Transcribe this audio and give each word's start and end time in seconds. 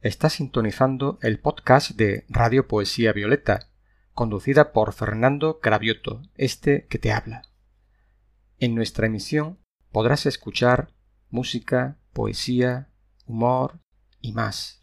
Está 0.00 0.30
sintonizando 0.30 1.18
el 1.22 1.40
podcast 1.40 1.90
de 1.90 2.24
Radio 2.28 2.68
Poesía 2.68 3.12
Violeta, 3.12 3.68
conducida 4.12 4.72
por 4.72 4.92
Fernando 4.92 5.58
Cravioto, 5.58 6.22
este 6.36 6.86
que 6.86 6.98
te 6.98 7.10
habla. 7.10 7.42
En 8.60 8.76
nuestra 8.76 9.08
emisión 9.08 9.58
podrás 9.90 10.24
escuchar 10.26 10.92
música, 11.30 11.98
poesía, 12.12 12.92
humor 13.26 13.80
y 14.20 14.34
más. 14.34 14.80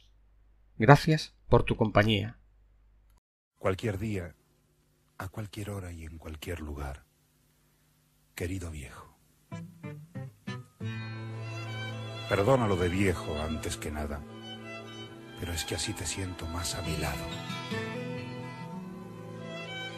Gracias 0.77 1.33
por 1.47 1.63
tu 1.63 1.77
compañía. 1.77 2.37
Cualquier 3.57 3.97
día, 3.97 4.35
a 5.17 5.29
cualquier 5.29 5.69
hora 5.69 5.93
y 5.93 6.03
en 6.03 6.17
cualquier 6.17 6.59
lugar. 6.59 7.05
Querido 8.35 8.69
viejo. 8.69 9.17
Perdona 12.27 12.67
lo 12.67 12.75
de 12.75 12.89
viejo 12.89 13.39
antes 13.39 13.77
que 13.77 13.91
nada, 13.91 14.19
pero 15.39 15.53
es 15.53 15.65
que 15.65 15.75
así 15.75 15.93
te 15.93 16.05
siento 16.05 16.45
más 16.47 16.75
a 16.75 16.81
mi 16.81 16.97
lado. 16.97 17.25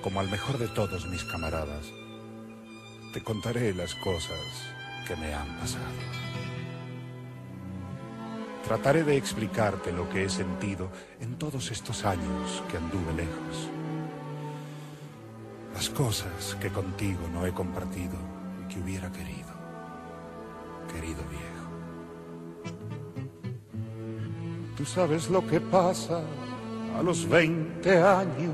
Como 0.02 0.20
al 0.20 0.30
mejor 0.30 0.58
de 0.58 0.68
todos 0.68 1.08
mis 1.08 1.24
camaradas, 1.24 1.86
te 3.14 3.22
contaré 3.24 3.74
las 3.74 3.96
cosas 3.96 4.40
que 5.08 5.16
me 5.16 5.34
han 5.34 5.48
pasado. 5.58 5.86
Trataré 8.66 9.04
de 9.04 9.16
explicarte 9.16 9.94
lo 9.94 10.10
que 10.10 10.26
he 10.26 10.30
sentido 10.30 10.92
en 11.22 11.38
todos 11.38 11.72
estos 11.72 12.04
años 12.04 12.64
que 12.70 12.78
anduve 12.78 13.14
lejos. 13.14 13.70
Las 15.74 15.90
cosas 15.90 16.58
que 16.60 16.70
contigo 16.70 17.28
no 17.32 17.46
he 17.46 17.54
compartido 17.54 18.18
y 18.62 18.74
que 18.74 18.80
hubiera 18.82 19.12
querido. 19.12 19.54
Querido 20.92 21.24
viejo. 21.30 21.57
Tú 24.78 24.86
sabes 24.86 25.30
lo 25.30 25.46
que 25.46 25.60
pasa 25.60 26.22
a 26.98 27.02
los 27.02 27.28
20 27.28 28.02
años. 28.02 28.54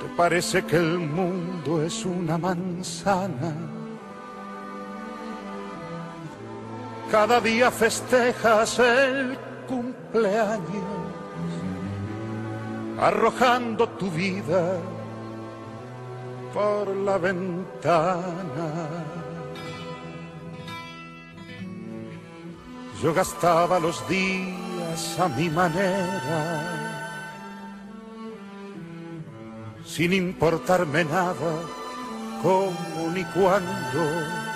Te 0.00 0.16
parece 0.16 0.64
que 0.64 0.76
el 0.76 0.98
mundo 0.98 1.82
es 1.82 2.04
una 2.04 2.36
manzana 2.36 3.54
Cada 7.10 7.40
día 7.40 7.70
festejas 7.70 8.78
el 8.80 9.38
cumpleaños, 9.66 10.60
arrojando 13.00 13.88
tu 13.88 14.10
vida 14.10 14.78
por 16.52 16.94
la 16.94 17.16
ventana. 17.16 18.22
Yo 23.02 23.14
gastaba 23.14 23.78
los 23.78 24.06
días 24.08 25.18
a 25.18 25.28
mi 25.28 25.48
manera, 25.48 27.04
sin 29.84 30.12
importarme 30.12 31.04
nada, 31.04 31.62
cómo 32.42 33.10
ni 33.14 33.24
cuándo 33.24 34.48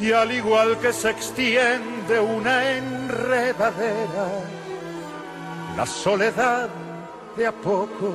y 0.00 0.12
al 0.12 0.30
igual 0.32 0.78
que 0.78 0.92
se 0.92 1.10
extiende 1.10 2.20
una 2.20 2.76
enredadera, 2.76 4.28
la 5.76 5.86
soledad 5.86 6.68
de 7.36 7.46
a 7.46 7.52
poco 7.52 8.12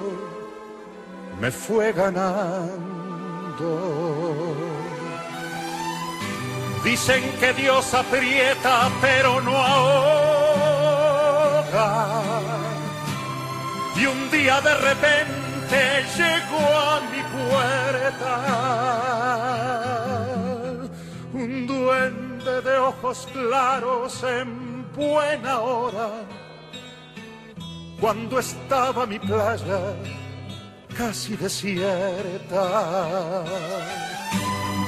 me 1.40 1.50
fue 1.50 1.92
ganando. 1.92 2.82
Dicen 6.84 7.24
que 7.40 7.54
Dios 7.54 7.94
aprieta 7.94 8.90
pero 9.02 9.40
no 9.42 9.56
ahoga. 9.56 10.72
Y 13.96 14.06
un 14.06 14.32
día 14.32 14.60
de 14.62 14.74
repente 14.76 16.06
llegó 16.18 16.66
a 16.90 17.02
mi 17.12 17.22
puerta 17.38 18.32
un 21.34 21.68
duende 21.68 22.62
de 22.62 22.78
ojos 22.78 23.28
claros 23.32 24.24
en 24.24 24.92
buena 24.94 25.60
hora, 25.60 26.10
cuando 28.00 28.40
estaba 28.40 29.06
mi 29.06 29.20
playa 29.20 29.94
casi 30.98 31.36
desierta. 31.36 32.62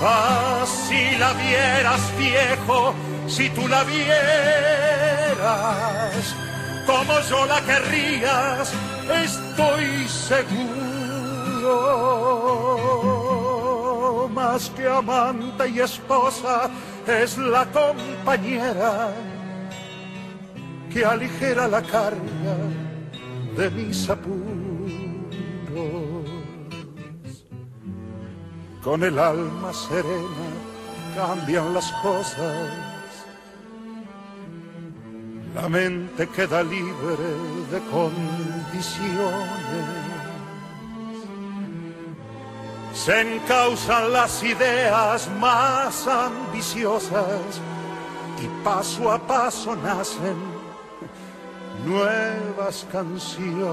Ah, 0.02 0.66
si 0.66 1.18
la 1.18 1.34
vieras 1.34 2.02
viejo, 2.18 2.94
si 3.28 3.50
tú 3.50 3.68
la 3.68 3.84
vieras, 3.84 4.14
como 6.86 7.20
yo 7.30 7.46
la 7.46 7.62
querrías, 7.62 8.74
estoy 9.10 10.08
seguro 10.08 10.84
más 14.34 14.70
que 14.72 14.88
amante 14.88 15.70
y 15.70 15.80
esposa, 15.80 16.70
es 17.08 17.38
la 17.38 17.66
compañera 17.66 19.12
que 20.92 21.06
aligera 21.06 21.68
la 21.68 21.82
carga 21.82 22.56
de 23.58 23.70
mis 23.72 24.10
apuros. 24.10 24.63
Con 28.84 29.04
el 29.04 29.18
alma 29.18 29.74
serena 29.74 30.52
cambian 31.16 31.74
las 31.74 31.92
cosas, 32.04 32.68
la 35.56 35.70
mente 35.70 36.28
queda 36.28 36.62
libre 36.64 37.16
de 37.72 37.80
condiciones 37.90 40.04
se 42.94 43.22
encausan 43.22 44.14
las 44.14 44.44
ideas 44.44 45.28
más 45.40 46.08
ambiciosas 46.08 47.60
y 48.42 48.48
paso 48.64 49.12
a 49.12 49.20
paso 49.20 49.76
nacen 49.76 50.38
nuevas 51.86 52.88
canciones. 52.92 53.64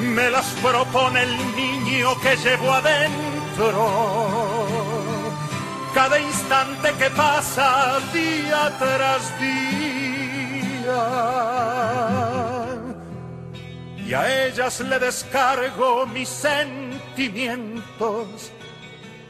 Me 0.00 0.30
las 0.30 0.46
propone 0.62 1.22
el 1.22 1.36
niño 1.56 2.20
que 2.20 2.36
llevo 2.36 2.72
adentro. 2.72 4.66
Cada 5.94 6.18
instante 6.18 6.92
que 6.98 7.10
pasa 7.10 8.00
día 8.12 8.76
tras 8.78 9.40
día 9.40 9.74
y 14.06 14.12
a 14.12 14.46
ellas 14.46 14.80
le 14.80 14.98
descargo 14.98 16.04
mis 16.06 16.28
sentimientos, 16.28 18.52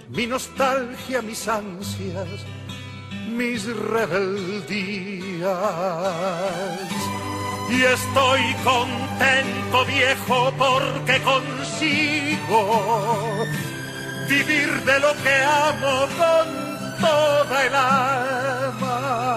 mi 0.09 0.27
nostalgia, 0.27 1.23
mis 1.23 1.47
ansias, 1.47 2.45
mis 3.29 3.67
rebeldías. 3.67 5.45
Y 7.77 7.83
estoy 7.83 8.55
contento, 8.63 9.85
viejo, 9.87 10.53
porque 10.59 11.21
consigo 11.23 12.61
vivir 14.29 14.71
de 14.85 15.01
lo 15.01 15.13
que 15.23 15.35
amo 15.43 16.07
con 16.19 16.47
toda 17.01 17.67
el 17.67 17.75
alma 17.75 19.35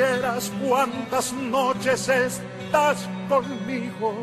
vieras 0.00 0.50
cuántas 0.66 1.32
noches 1.32 2.08
estás 2.08 3.08
conmigo 3.28 4.14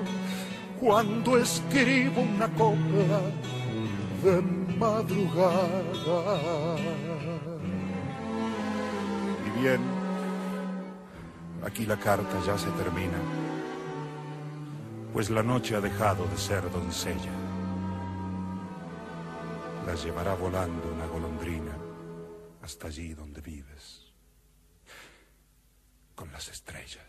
cuando 0.80 1.38
escribo 1.38 2.22
una 2.22 2.48
copla 2.56 3.22
de 4.24 4.42
madrugada. 4.80 6.22
Bien, 9.62 9.97
aquí 11.64 11.86
la 11.86 11.98
carta 11.98 12.40
ya 12.46 12.58
se 12.58 12.70
termina, 12.72 13.18
pues 15.14 15.30
la 15.30 15.44
noche 15.44 15.76
ha 15.76 15.82
dejado 15.82 16.26
de 16.28 16.38
ser 16.38 16.70
doncella. 16.72 17.32
La 19.86 19.96
llevará 19.96 20.34
volando 20.36 20.92
una 20.94 21.06
golondrina 21.08 21.76
hasta 22.62 22.88
allí 22.88 23.14
donde 23.14 23.42
vives, 23.42 24.12
con 26.16 26.32
las 26.32 26.50
estrellas. 26.50 27.04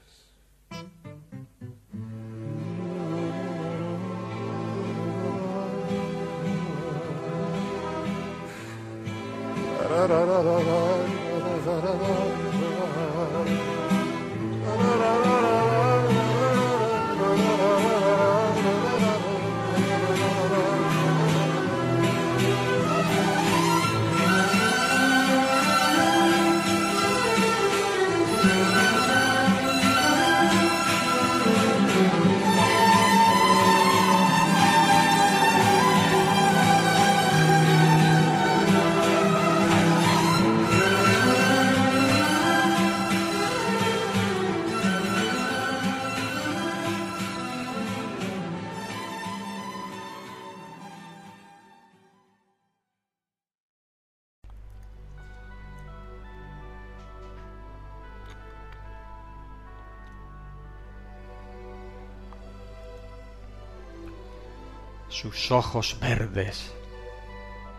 Sus 65.21 65.51
ojos 65.51 65.99
verdes, 66.01 66.71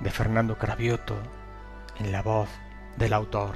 de 0.02 0.12
Fernando 0.12 0.58
Cravioto, 0.58 1.16
en 1.98 2.12
la 2.12 2.22
voz 2.22 2.50
del 2.98 3.14
autor. 3.14 3.56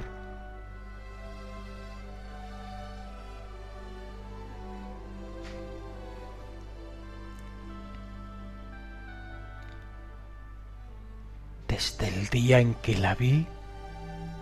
Desde 11.68 12.08
el 12.08 12.28
día 12.28 12.60
en 12.60 12.76
que 12.76 12.96
la 12.96 13.14
vi, 13.14 13.46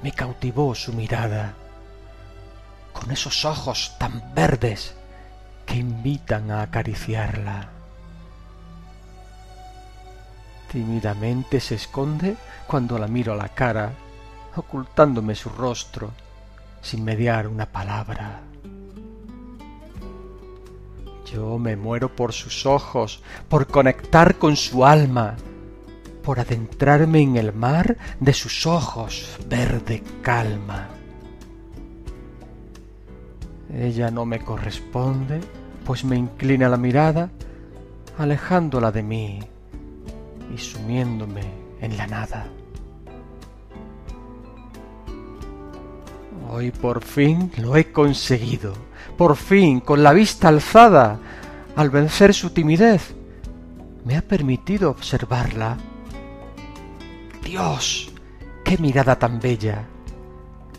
me 0.04 0.12
cautivó 0.12 0.72
su 0.76 0.92
mirada, 0.92 1.54
con 2.92 3.10
esos 3.10 3.44
ojos 3.44 3.96
tan 3.98 4.32
verdes 4.36 4.94
que 5.66 5.74
invitan 5.74 6.52
a 6.52 6.62
acariciarla. 6.62 7.81
Tímidamente 10.72 11.60
se 11.60 11.74
esconde 11.74 12.34
cuando 12.66 12.98
la 12.98 13.06
miro 13.06 13.34
a 13.34 13.36
la 13.36 13.50
cara, 13.50 13.92
ocultándome 14.56 15.34
su 15.34 15.50
rostro, 15.50 16.12
sin 16.80 17.04
mediar 17.04 17.46
una 17.46 17.66
palabra. 17.66 18.40
Yo 21.30 21.58
me 21.58 21.76
muero 21.76 22.16
por 22.16 22.32
sus 22.32 22.64
ojos, 22.64 23.22
por 23.50 23.66
conectar 23.66 24.36
con 24.38 24.56
su 24.56 24.86
alma, 24.86 25.36
por 26.22 26.40
adentrarme 26.40 27.20
en 27.20 27.36
el 27.36 27.52
mar 27.52 27.98
de 28.18 28.32
sus 28.32 28.66
ojos 28.66 29.38
verde 29.46 30.02
calma. 30.22 30.88
Ella 33.70 34.10
no 34.10 34.24
me 34.24 34.40
corresponde, 34.40 35.38
pues 35.84 36.02
me 36.02 36.16
inclina 36.16 36.70
la 36.70 36.78
mirada, 36.78 37.30
alejándola 38.16 38.90
de 38.90 39.02
mí 39.02 39.51
y 40.54 40.58
sumiéndome 40.58 41.42
en 41.80 41.96
la 41.96 42.06
nada. 42.06 42.46
Hoy 46.50 46.70
por 46.70 47.02
fin 47.02 47.50
lo 47.56 47.76
he 47.76 47.92
conseguido, 47.92 48.74
por 49.16 49.36
fin, 49.36 49.80
con 49.80 50.02
la 50.02 50.12
vista 50.12 50.48
alzada, 50.48 51.18
al 51.76 51.90
vencer 51.90 52.34
su 52.34 52.50
timidez, 52.50 53.14
me 54.04 54.16
ha 54.16 54.22
permitido 54.22 54.90
observarla. 54.90 55.78
Dios, 57.42 58.12
qué 58.64 58.76
mirada 58.78 59.18
tan 59.18 59.40
bella. 59.40 59.86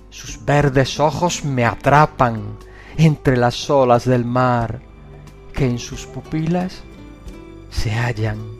Sus 0.09 0.43
verdes 0.45 0.99
ojos 0.99 1.43
me 1.43 1.65
atrapan 1.65 2.57
entre 2.97 3.37
las 3.37 3.69
olas 3.69 4.05
del 4.05 4.25
mar 4.25 4.81
que 5.53 5.65
en 5.65 5.79
sus 5.79 6.05
pupilas 6.05 6.83
se 7.69 7.91
hallan 7.91 8.52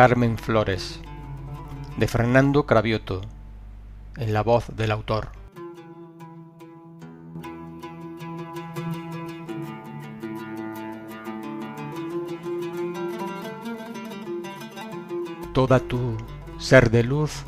Carmen 0.00 0.38
Flores, 0.38 0.98
de 1.98 2.08
Fernando 2.08 2.64
Cravioto, 2.64 3.20
en 4.16 4.32
la 4.32 4.42
voz 4.42 4.74
del 4.74 4.92
autor. 4.92 5.28
Toda 15.52 15.80
tú, 15.80 16.16
ser 16.56 16.90
de 16.90 17.02
luz, 17.02 17.44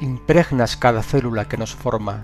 impregnas 0.00 0.78
cada 0.78 1.02
célula 1.02 1.46
que 1.48 1.58
nos 1.58 1.74
forma, 1.74 2.22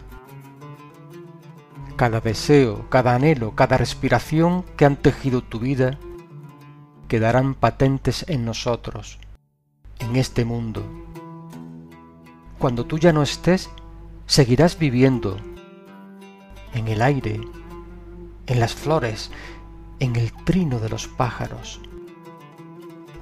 cada 1.96 2.22
deseo, 2.22 2.88
cada 2.88 3.14
anhelo, 3.14 3.54
cada 3.54 3.76
respiración 3.76 4.62
que 4.78 4.86
han 4.86 4.96
tejido 4.96 5.42
tu 5.42 5.58
vida 5.58 5.98
quedarán 7.12 7.52
patentes 7.52 8.24
en 8.26 8.46
nosotros, 8.46 9.18
en 9.98 10.16
este 10.16 10.46
mundo, 10.46 10.82
cuando 12.58 12.86
tú 12.86 12.96
ya 12.96 13.12
no 13.12 13.22
estés, 13.22 13.68
seguirás 14.24 14.78
viviendo 14.78 15.36
en 16.72 16.88
el 16.88 17.02
aire, 17.02 17.38
en 18.46 18.60
las 18.60 18.72
flores, 18.72 19.30
en 20.00 20.16
el 20.16 20.32
trino 20.44 20.78
de 20.80 20.88
los 20.88 21.06
pájaros, 21.06 21.82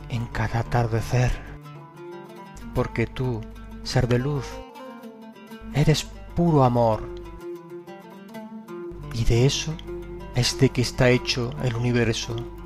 en 0.08 0.24
cada 0.26 0.60
atardecer, 0.60 1.32
porque 2.76 3.08
tú, 3.08 3.40
ser 3.82 4.06
de 4.06 4.20
luz, 4.20 4.46
eres 5.74 6.04
puro 6.36 6.62
amor. 6.62 7.08
Y 9.14 9.24
de 9.24 9.46
eso 9.46 9.74
es 10.36 10.60
de 10.60 10.68
que 10.68 10.82
está 10.82 11.10
hecho 11.10 11.50
el 11.64 11.74
universo. 11.74 12.59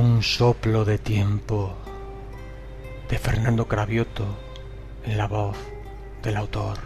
Un 0.00 0.22
soplo 0.22 0.84
de 0.84 0.96
tiempo 0.96 1.74
de 3.10 3.18
Fernando 3.18 3.66
Cravioto 3.66 4.26
en 5.04 5.18
la 5.18 5.26
voz 5.26 5.56
del 6.22 6.36
autor. 6.36 6.78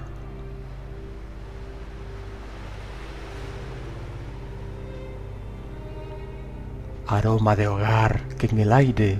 Aroma 7.06 7.54
de 7.54 7.68
hogar 7.68 8.28
que 8.38 8.46
en 8.46 8.60
el 8.60 8.72
aire 8.72 9.18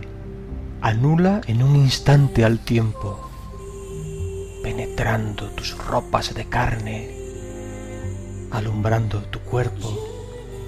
anula 0.81 1.43
en 1.47 1.63
un 1.63 1.77
instante 1.77 2.47
al 2.47 2.61
tiempo, 2.61 3.29
penetrando 4.63 5.51
tus 5.51 5.77
ropas 5.77 6.35
de 6.35 6.49
carne, 6.49 7.15
alumbrando 8.53 9.21
tu 9.25 9.41
cuerpo 9.41 9.95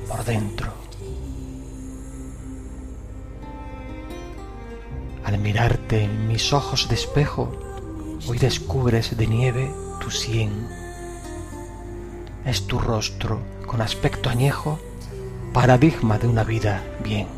por 0.08 0.26
dentro. 0.26 0.83
Mirarte 5.54 6.02
en 6.02 6.26
mis 6.26 6.52
ojos 6.52 6.88
de 6.88 6.96
espejo, 6.96 7.48
hoy 8.26 8.38
descubres 8.38 9.16
de 9.16 9.28
nieve 9.28 9.72
tu 10.00 10.10
sien. 10.10 10.50
Es 12.44 12.66
tu 12.66 12.80
rostro 12.80 13.38
con 13.64 13.80
aspecto 13.80 14.30
añejo, 14.30 14.80
paradigma 15.52 16.18
de 16.18 16.26
una 16.26 16.42
vida 16.42 16.82
bien. 17.04 17.28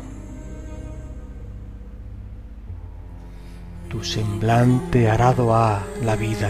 Tu 3.87 4.03
semblante 4.03 5.11
arado 5.11 5.53
a 5.55 5.83
la 6.01 6.15
vida, 6.15 6.49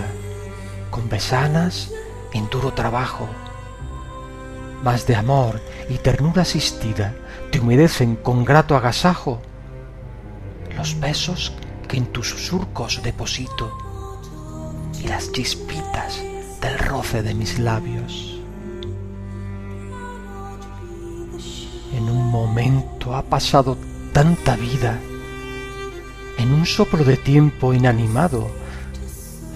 con 0.90 1.10
besanas 1.10 1.92
en 2.32 2.50
duro 2.50 2.72
trabajo, 2.72 3.28
mas 4.86 5.06
de 5.06 5.18
amor 5.18 5.60
y 5.90 5.98
ternura 5.98 6.44
asistida 6.44 7.14
te 7.52 7.60
humedecen 7.60 8.16
con 8.16 8.46
grato 8.46 8.78
agasajo 8.78 9.42
los 10.88 11.00
besos 11.02 11.52
que 11.90 11.98
en 11.98 12.06
tus 12.14 12.30
surcos 12.30 13.02
deposito 13.04 13.78
y 15.04 15.08
las 15.08 15.34
chispitas 15.34 16.22
del 16.62 16.80
roce 16.80 17.24
de 17.24 17.34
mis 17.34 17.60
labios. 17.60 18.40
En 21.94 22.10
un 22.10 22.32
momento 22.32 23.18
ha 23.18 23.22
pasado 23.22 23.78
tanta 24.14 24.56
vida, 24.56 24.98
en 26.38 26.54
un 26.54 26.66
soplo 26.66 27.04
de 27.04 27.18
tiempo 27.18 27.74
inanimado 27.74 28.48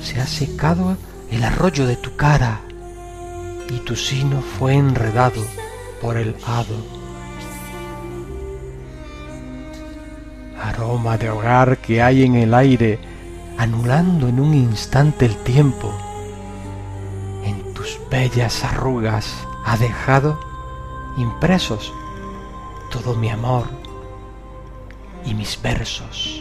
se 0.04 0.20
ha 0.20 0.28
secado 0.28 0.98
el 1.32 1.46
arroyo 1.46 1.86
de 1.86 1.96
tu 1.96 2.14
cara 2.18 2.60
y 3.70 3.78
tu 3.86 3.96
sino 3.96 4.42
fue 4.42 4.74
enredado 4.74 5.42
por 6.02 6.18
el 6.18 6.36
hado. 6.46 7.01
Aroma 10.62 11.18
de 11.18 11.30
hogar 11.30 11.78
que 11.78 12.02
hay 12.02 12.24
en 12.24 12.36
el 12.36 12.54
aire, 12.54 13.00
anulando 13.58 14.28
en 14.28 14.40
un 14.40 14.54
instante 14.54 15.26
el 15.26 15.36
tiempo. 15.38 15.94
En 17.44 17.74
tus 17.74 18.00
bellas 18.10 18.64
arrugas 18.64 19.34
ha 19.66 19.78
dejado 19.78 20.40
impresos 21.18 21.94
todo 22.92 23.16
mi 23.16 23.30
amor 23.30 23.68
y 25.26 25.34
mis 25.34 25.62
versos. 25.62 26.41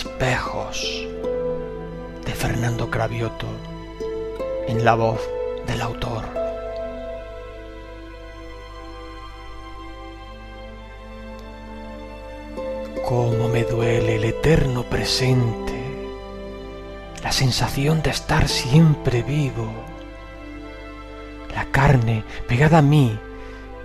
Espejos 0.00 1.06
de 2.24 2.32
Fernando 2.32 2.90
Cravioto 2.90 3.46
en 4.66 4.82
la 4.82 4.94
voz 4.94 5.20
del 5.66 5.82
autor. 5.82 6.24
Cómo 13.06 13.48
me 13.48 13.64
duele 13.64 14.16
el 14.16 14.24
eterno 14.24 14.84
presente, 14.84 15.78
la 17.22 17.30
sensación 17.30 18.00
de 18.00 18.08
estar 18.08 18.48
siempre 18.48 19.22
vivo, 19.22 19.70
la 21.54 21.66
carne 21.66 22.24
pegada 22.48 22.78
a 22.78 22.82
mí, 22.82 23.18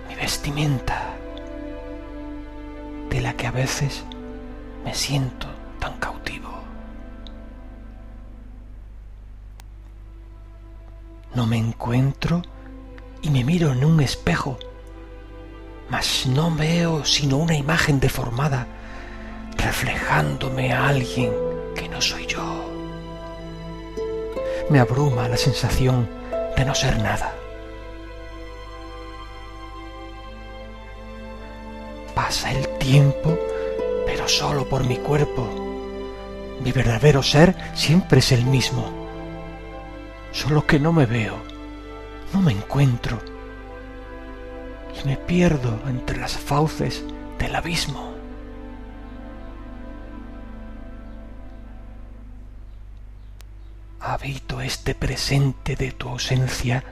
mi 0.08 0.14
vestimenta, 0.14 1.14
de 3.10 3.20
la 3.20 3.34
que 3.34 3.46
a 3.46 3.50
veces 3.50 4.02
me 4.82 4.94
siento 4.94 5.55
No 11.36 11.44
me 11.44 11.58
encuentro 11.58 12.40
y 13.20 13.28
me 13.28 13.44
miro 13.44 13.70
en 13.70 13.84
un 13.84 14.00
espejo, 14.00 14.58
mas 15.90 16.24
no 16.24 16.50
veo 16.50 17.04
sino 17.04 17.36
una 17.36 17.54
imagen 17.54 18.00
deformada, 18.00 18.66
reflejándome 19.58 20.72
a 20.72 20.88
alguien 20.88 21.30
que 21.74 21.90
no 21.90 22.00
soy 22.00 22.26
yo. 22.26 22.64
Me 24.70 24.80
abruma 24.80 25.28
la 25.28 25.36
sensación 25.36 26.08
de 26.56 26.64
no 26.64 26.74
ser 26.74 26.98
nada. 27.02 27.34
Pasa 32.14 32.50
el 32.50 32.66
tiempo, 32.78 33.38
pero 34.06 34.26
solo 34.26 34.66
por 34.66 34.84
mi 34.84 34.96
cuerpo. 34.96 35.46
Mi 36.64 36.72
verdadero 36.72 37.22
ser 37.22 37.54
siempre 37.74 38.20
es 38.20 38.32
el 38.32 38.46
mismo. 38.46 39.05
Solo 40.36 40.66
que 40.66 40.78
no 40.78 40.92
me 40.92 41.06
veo, 41.06 41.36
no 42.32 42.42
me 42.42 42.52
encuentro. 42.52 43.18
Y 45.02 45.06
me 45.06 45.16
pierdo 45.16 45.80
entre 45.86 46.18
las 46.18 46.36
fauces 46.36 47.04
del 47.38 47.54
abismo. 47.54 48.14
Habito 54.00 54.60
este 54.60 54.94
presente 54.94 55.74
de 55.74 55.92
tu 55.92 56.08
ausencia 56.08 56.84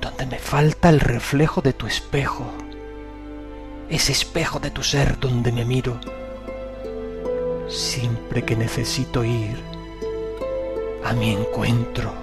donde 0.00 0.26
me 0.26 0.38
falta 0.38 0.88
el 0.88 1.00
reflejo 1.00 1.60
de 1.60 1.72
tu 1.72 1.86
espejo 1.86 2.46
ese 3.90 4.12
espejo 4.12 4.60
de 4.60 4.70
tu 4.70 4.84
ser 4.84 5.18
donde 5.18 5.50
me 5.50 5.64
miro, 5.64 6.00
siempre 7.68 8.44
que 8.44 8.54
necesito 8.54 9.24
ir 9.24 9.56
a 11.04 11.12
mi 11.12 11.32
encuentro. 11.32 12.19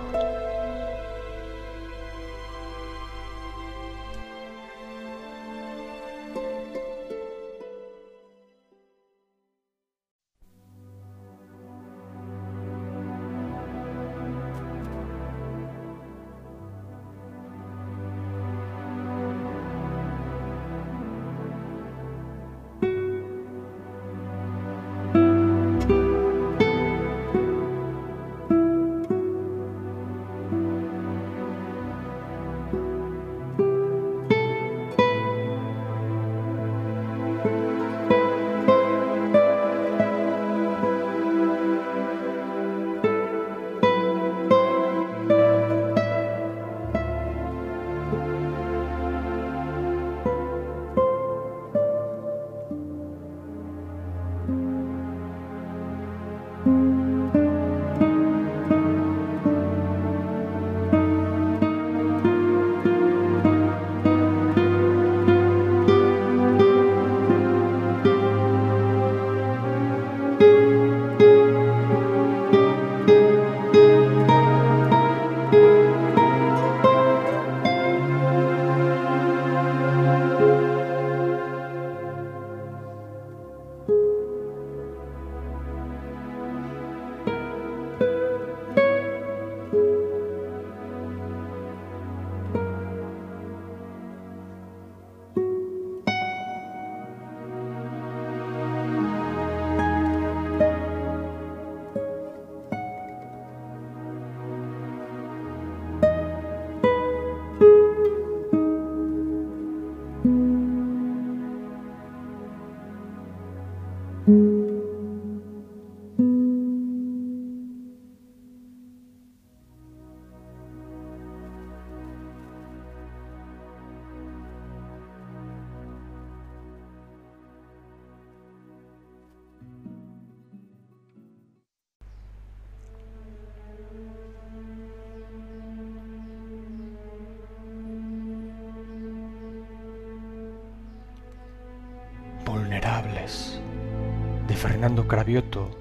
De 144.47 144.55
Fernando 144.55 145.07
Cravioto 145.07 145.71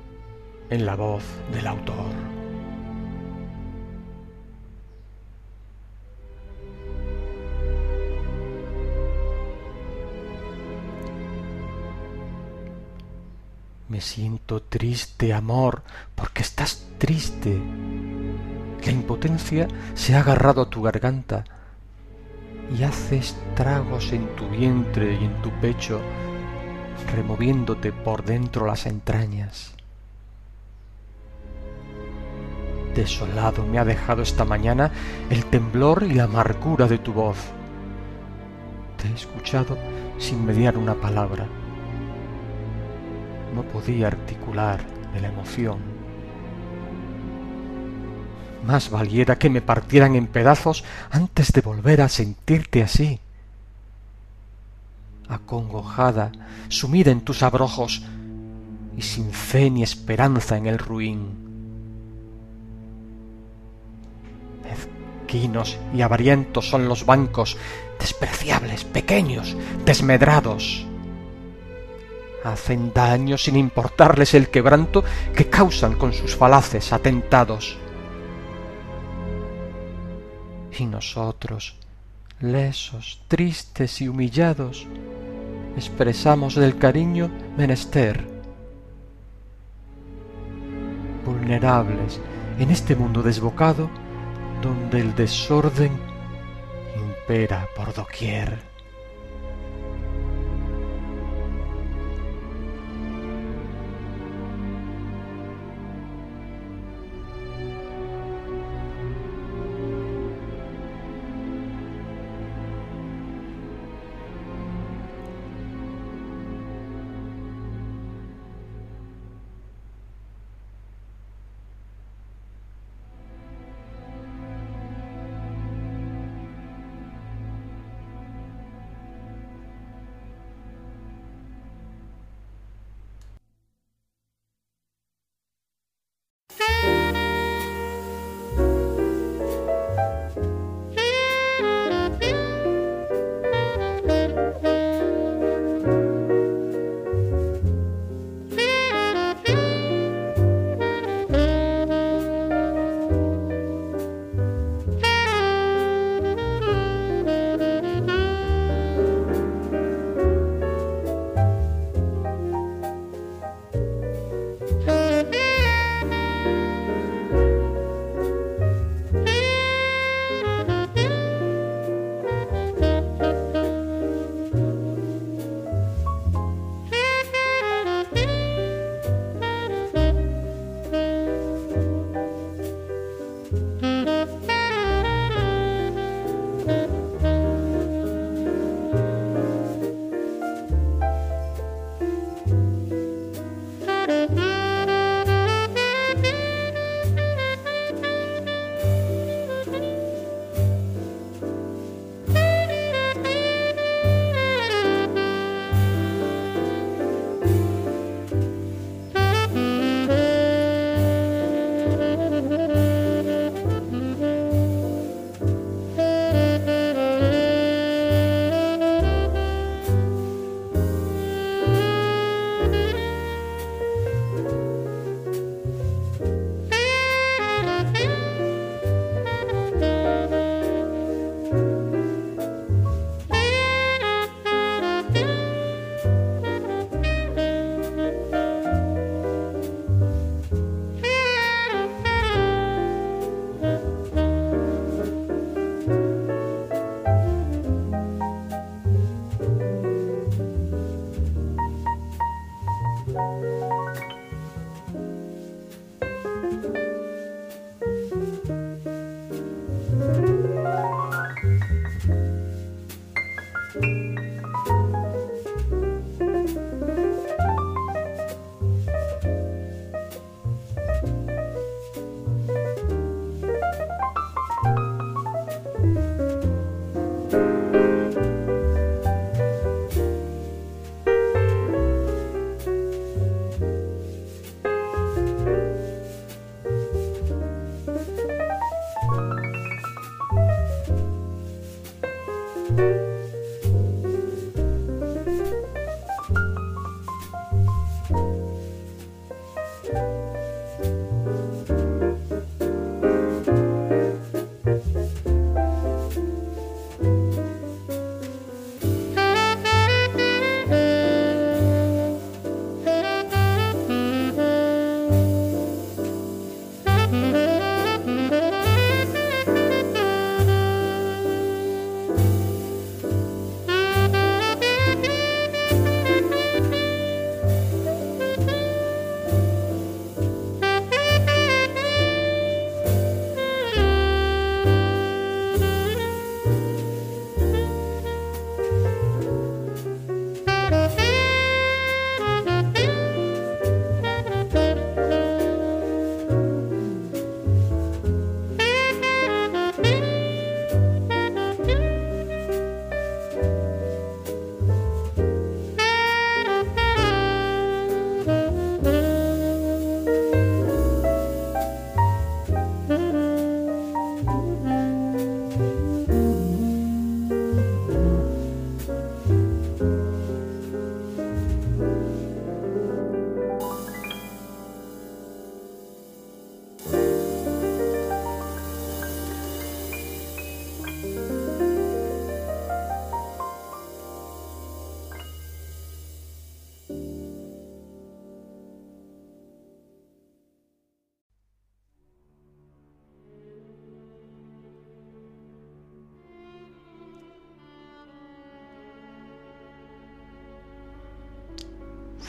en 0.71 0.87
la 0.87 0.95
voz 0.95 1.25
del 1.53 1.67
autor. 1.67 2.13
Me 13.89 14.01
siento 14.01 14.63
triste, 14.63 15.33
amor, 15.33 15.83
porque 16.15 16.43
estás 16.43 16.87
triste. 16.99 17.61
La 18.85 18.93
impotencia 18.93 19.67
se 19.95 20.15
ha 20.15 20.21
agarrado 20.21 20.63
a 20.63 20.71
tu 20.71 20.81
garganta 20.81 21.45
y 22.77 22.85
hace 22.85 23.19
estragos 23.19 24.13
en 24.13 24.29
tu 24.37 24.49
vientre 24.49 25.19
y 25.21 25.25
en 25.25 25.43
tu 25.43 25.51
pecho 25.61 26.01
removiéndote 27.13 27.93
por 27.93 28.25
dentro 28.25 28.67
las 28.67 28.87
entrañas. 28.87 29.75
Desolado 32.95 33.65
me 33.67 33.79
ha 33.79 33.85
dejado 33.85 34.23
esta 34.23 34.45
mañana 34.45 34.91
el 35.29 35.45
temblor 35.45 36.03
y 36.05 36.15
la 36.15 36.25
amargura 36.25 36.87
de 36.87 36.99
tu 36.99 37.13
voz. 37.13 37.37
Te 38.97 39.09
he 39.09 39.15
escuchado 39.15 39.77
sin 40.19 40.47
mediar 40.47 40.79
una 40.79 40.95
palabra. 40.95 41.47
No 43.55 43.63
podía 43.63 44.07
articular 44.07 44.81
de 45.13 45.21
la 45.21 45.29
emoción. 45.29 45.79
Más 48.67 48.91
valiera 48.91 49.39
que 49.39 49.51
me 49.51 49.61
partieran 49.61 50.17
en 50.17 50.27
pedazos 50.27 50.83
antes 51.11 51.53
de 51.53 51.61
volver 51.61 52.01
a 52.01 52.09
sentirte 52.09 52.83
así 52.83 53.21
acongojada, 55.29 56.33
sumida 56.69 57.11
en 57.11 57.21
tus 57.21 57.43
abrojos, 57.43 58.03
y 58.97 59.03
sin 59.03 59.31
fe 59.31 59.71
ni 59.71 59.83
esperanza 59.83 60.57
en 60.57 60.67
el 60.67 60.79
ruin. 60.79 61.47
Mezquinos 64.63 65.79
y 65.95 66.03
avarientos 66.03 66.69
son 66.69 66.89
los 66.89 67.05
bancos, 67.05 67.57
despreciables, 67.99 68.85
pequeños, 68.85 69.57
desmedrados. 69.85 70.87
Hacen 72.45 72.93
daño 72.95 73.37
sin 73.37 73.57
importarles 73.57 74.35
el 74.35 74.49
quebranto 74.49 75.05
que 75.35 75.51
causan 75.51 75.95
con 75.95 76.13
sus 76.13 76.37
falaces 76.37 76.93
atentados. 76.93 77.77
Y 80.79 80.87
nosotros, 80.87 81.77
lesos, 82.41 83.23
tristes 83.29 84.01
y 84.01 84.09
humillados, 84.09 84.87
expresamos 85.77 86.55
del 86.55 86.79
cariño 86.79 87.31
menester. 87.57 88.27
Vulnerables 91.25 92.21
en 92.59 92.71
este 92.71 92.97
mundo 92.97 93.23
desbocado, 93.23 93.91
donde 94.63 95.01
el 95.01 95.15
desorden 95.15 95.93
impera 96.97 97.69
por 97.77 97.93
doquier. 97.93 98.76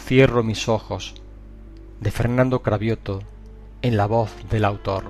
Cierro 0.08 0.41
mis 0.41 0.70
ojos 0.70 1.15
de 2.00 2.12
Fernando 2.12 2.62
Cravioto 2.62 3.24
en 3.82 3.98
la 3.98 4.06
voz 4.06 4.32
del 4.50 4.63
autor. 4.63 5.04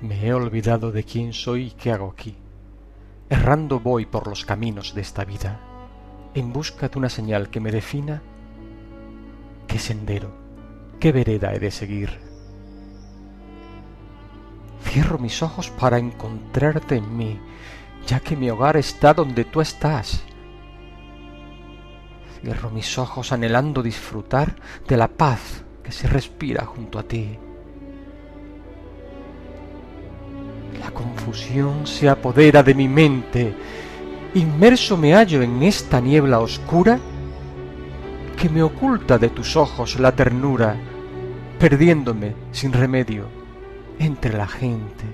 Me 0.00 0.26
he 0.26 0.32
olvidado 0.32 0.92
de 0.92 1.04
quién 1.04 1.34
soy 1.34 1.64
y 1.64 1.70
qué 1.72 1.92
hago 1.92 2.10
aquí. 2.10 2.34
Errando 3.28 3.80
voy 3.80 4.06
por 4.06 4.28
los 4.28 4.46
caminos 4.46 4.94
de 4.94 5.02
esta 5.02 5.26
vida, 5.26 5.60
en 6.34 6.54
busca 6.54 6.88
de 6.88 6.98
una 6.98 7.10
señal 7.10 7.50
que 7.50 7.60
me 7.60 7.70
defina 7.70 8.22
qué 9.66 9.78
sendero, 9.78 10.30
qué 11.00 11.12
vereda 11.12 11.52
he 11.52 11.58
de 11.58 11.70
seguir. 11.70 12.27
Cierro 14.90 15.18
mis 15.18 15.42
ojos 15.42 15.70
para 15.70 15.98
encontrarte 15.98 16.96
en 16.96 17.14
mí, 17.14 17.38
ya 18.06 18.20
que 18.20 18.36
mi 18.36 18.48
hogar 18.48 18.78
está 18.78 19.12
donde 19.12 19.44
tú 19.44 19.60
estás. 19.60 20.22
Cierro 22.40 22.70
mis 22.70 22.96
ojos 22.96 23.30
anhelando 23.32 23.82
disfrutar 23.82 24.56
de 24.86 24.96
la 24.96 25.08
paz 25.08 25.62
que 25.82 25.92
se 25.92 26.08
respira 26.08 26.64
junto 26.64 26.98
a 26.98 27.02
ti. 27.02 27.38
La 30.80 30.90
confusión 30.90 31.86
se 31.86 32.08
apodera 32.08 32.62
de 32.62 32.74
mi 32.74 32.88
mente. 32.88 33.54
Inmerso 34.34 34.96
me 34.96 35.12
hallo 35.12 35.42
en 35.42 35.62
esta 35.62 36.00
niebla 36.00 36.40
oscura 36.40 36.98
que 38.38 38.48
me 38.48 38.62
oculta 38.62 39.18
de 39.18 39.28
tus 39.28 39.54
ojos 39.54 40.00
la 40.00 40.12
ternura, 40.12 40.76
perdiéndome 41.58 42.34
sin 42.52 42.72
remedio 42.72 43.37
entre 43.98 44.36
la 44.36 44.46
gente. 44.46 45.04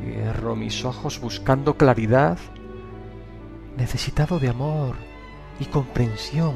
Cierro 0.00 0.54
mis 0.54 0.84
ojos 0.84 1.20
buscando 1.20 1.76
claridad, 1.76 2.38
necesitado 3.76 4.38
de 4.38 4.48
amor 4.48 4.96
y 5.58 5.66
comprensión. 5.66 6.54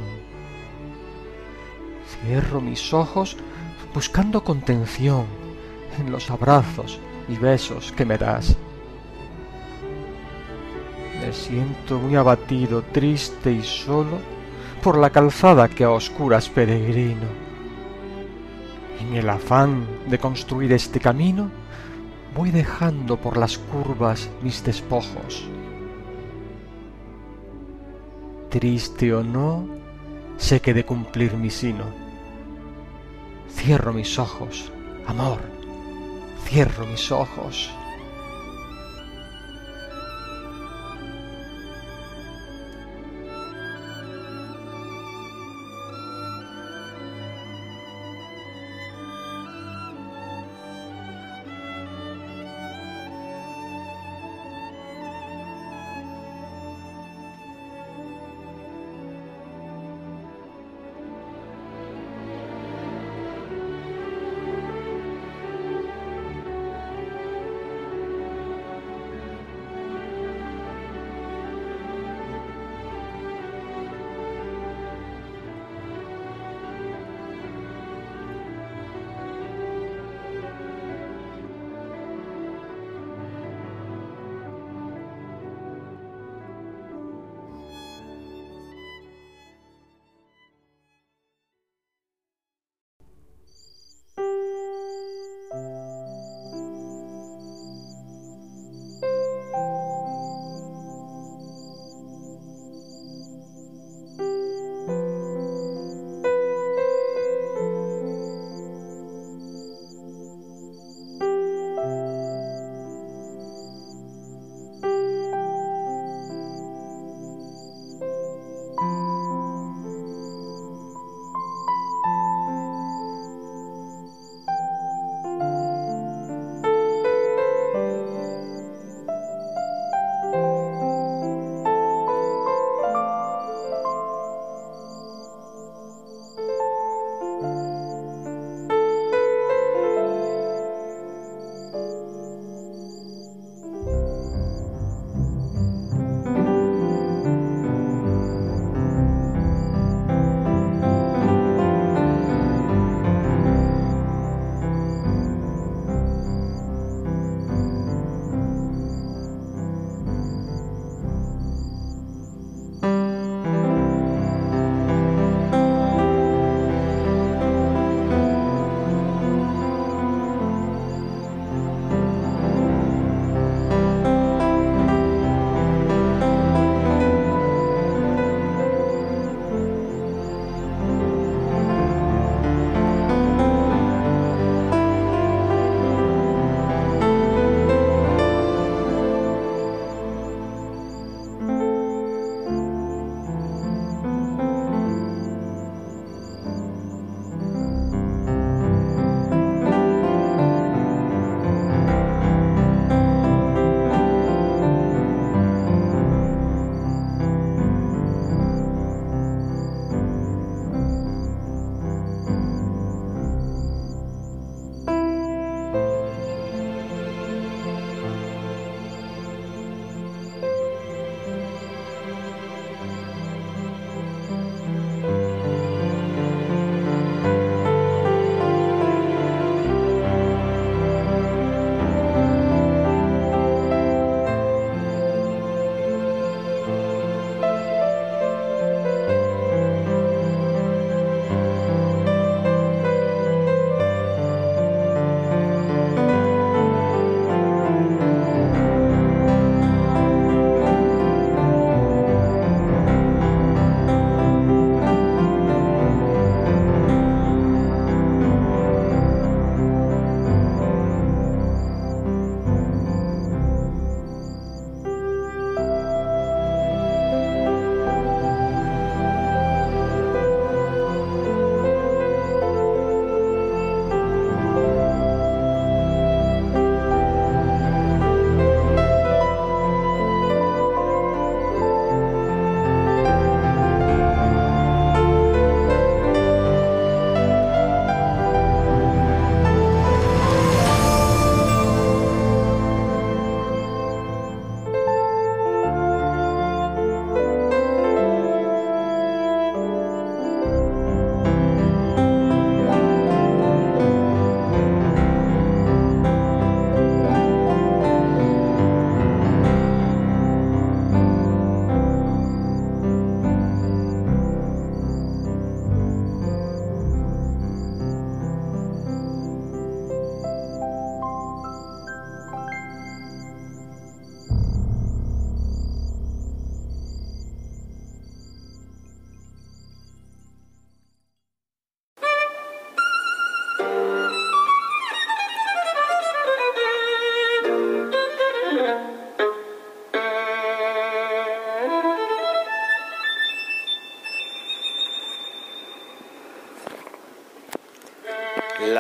Cierro 2.07 2.61
mis 2.61 2.93
ojos 2.93 3.37
buscando 3.95 4.45
contención 4.45 5.27
en 5.99 6.13
los 6.13 6.31
abrazos 6.31 7.01
y 7.29 7.37
besos 7.37 7.93
que 7.93 8.05
me 8.05 8.19
das. 8.19 8.57
Me 11.21 11.33
siento 11.33 11.99
muy 11.99 12.17
abatido, 12.17 12.83
triste 12.83 13.53
y 13.53 13.63
solo 13.63 14.19
por 14.83 14.97
la 14.97 15.11
calzada 15.11 15.69
que 15.69 15.85
a 15.85 15.91
oscuras 15.91 16.49
peregrino. 16.49 17.48
En 19.01 19.15
el 19.15 19.29
afán 19.31 19.87
de 20.09 20.19
construir 20.19 20.73
este 20.73 20.99
camino, 20.99 21.51
voy 22.35 22.51
dejando 22.51 23.17
por 23.17 23.37
las 23.37 23.59
curvas 23.59 24.29
mis 24.43 24.65
despojos. 24.65 25.49
Triste 28.51 29.15
o 29.15 29.23
no, 29.23 29.67
sé 30.37 30.61
que 30.61 30.75
de 30.75 30.85
cumplir 30.85 31.35
mi 31.37 31.51
sino. 31.51 31.85
Cierro 33.51 33.93
mis 33.93 34.19
ojos, 34.19 34.73
amor, 35.07 35.39
cierro 36.45 36.87
mis 36.87 37.11
ojos. 37.13 37.71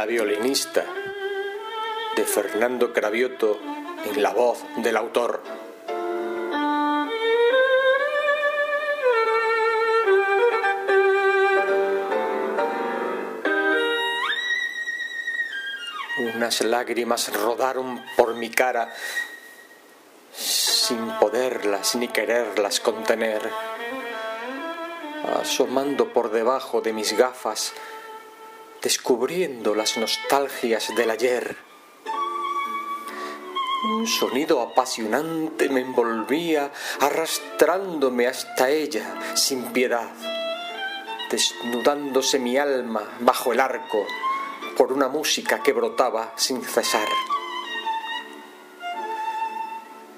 Violinista 0.08 0.86
de 2.16 2.24
Fernando 2.24 2.94
Cravioto 2.94 3.60
en 4.06 4.22
la 4.22 4.30
voz 4.30 4.64
del 4.78 4.96
autor. 4.96 5.42
Unas 16.34 16.62
lágrimas 16.62 17.30
rodaron 17.34 18.02
por 18.16 18.34
mi 18.34 18.50
cara 18.50 18.90
sin 20.32 21.06
poderlas 21.20 21.96
ni 21.96 22.08
quererlas 22.08 22.80
contener. 22.80 23.42
Asomando 25.38 26.14
por 26.14 26.30
debajo 26.30 26.80
de 26.80 26.94
mis 26.94 27.14
gafas, 27.14 27.74
descubriendo 28.82 29.74
las 29.74 29.96
nostalgias 29.96 30.94
del 30.96 31.10
ayer. 31.10 31.56
Un 33.84 34.06
sonido 34.06 34.60
apasionante 34.60 35.68
me 35.68 35.80
envolvía, 35.80 36.72
arrastrándome 37.00 38.26
hasta 38.26 38.70
ella 38.70 39.14
sin 39.34 39.72
piedad, 39.72 40.10
desnudándose 41.30 42.38
mi 42.38 42.56
alma 42.56 43.02
bajo 43.20 43.52
el 43.52 43.60
arco 43.60 44.06
por 44.76 44.92
una 44.92 45.08
música 45.08 45.62
que 45.62 45.72
brotaba 45.72 46.32
sin 46.36 46.62
cesar. 46.62 47.08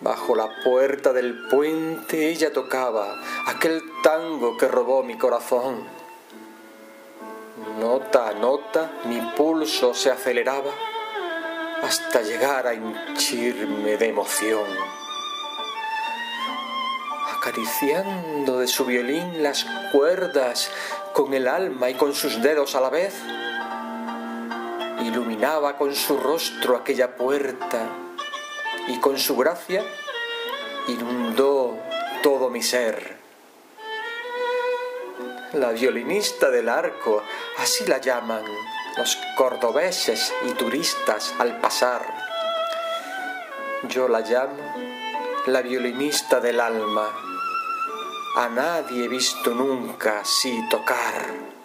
Bajo 0.00 0.34
la 0.34 0.48
puerta 0.64 1.12
del 1.12 1.48
puente 1.48 2.30
ella 2.30 2.52
tocaba 2.52 3.20
aquel 3.46 3.82
tango 4.02 4.56
que 4.56 4.66
robó 4.66 5.02
mi 5.02 5.18
corazón. 5.18 5.99
Nota 8.10 8.28
a 8.28 8.32
nota 8.32 8.90
mi 9.04 9.20
pulso 9.36 9.94
se 9.94 10.10
aceleraba 10.10 10.72
hasta 11.80 12.22
llegar 12.22 12.66
a 12.66 12.74
hinchirme 12.74 13.96
de 13.98 14.08
emoción. 14.08 14.66
Acariciando 17.36 18.58
de 18.58 18.66
su 18.66 18.84
violín 18.84 19.44
las 19.44 19.64
cuerdas 19.92 20.72
con 21.12 21.34
el 21.34 21.46
alma 21.46 21.88
y 21.88 21.94
con 21.94 22.12
sus 22.12 22.42
dedos 22.42 22.74
a 22.74 22.80
la 22.80 22.90
vez, 22.90 23.14
iluminaba 25.04 25.76
con 25.76 25.94
su 25.94 26.18
rostro 26.18 26.76
aquella 26.76 27.14
puerta 27.14 27.86
y 28.88 28.98
con 28.98 29.18
su 29.18 29.36
gracia 29.36 29.84
inundó 30.88 31.78
todo 32.24 32.50
mi 32.50 32.60
ser. 32.60 33.19
La 35.54 35.72
violinista 35.72 36.48
del 36.48 36.68
arco, 36.68 37.24
así 37.58 37.84
la 37.86 37.98
llaman 37.98 38.44
los 38.96 39.18
cordobeses 39.36 40.32
y 40.48 40.52
turistas 40.52 41.34
al 41.40 41.60
pasar. 41.60 42.02
Yo 43.88 44.06
la 44.06 44.20
llamo 44.20 44.72
la 45.46 45.60
violinista 45.62 46.38
del 46.38 46.60
alma. 46.60 47.08
A 48.36 48.48
nadie 48.48 49.06
he 49.06 49.08
visto 49.08 49.50
nunca 49.50 50.20
así 50.20 50.56
tocar. 50.70 51.59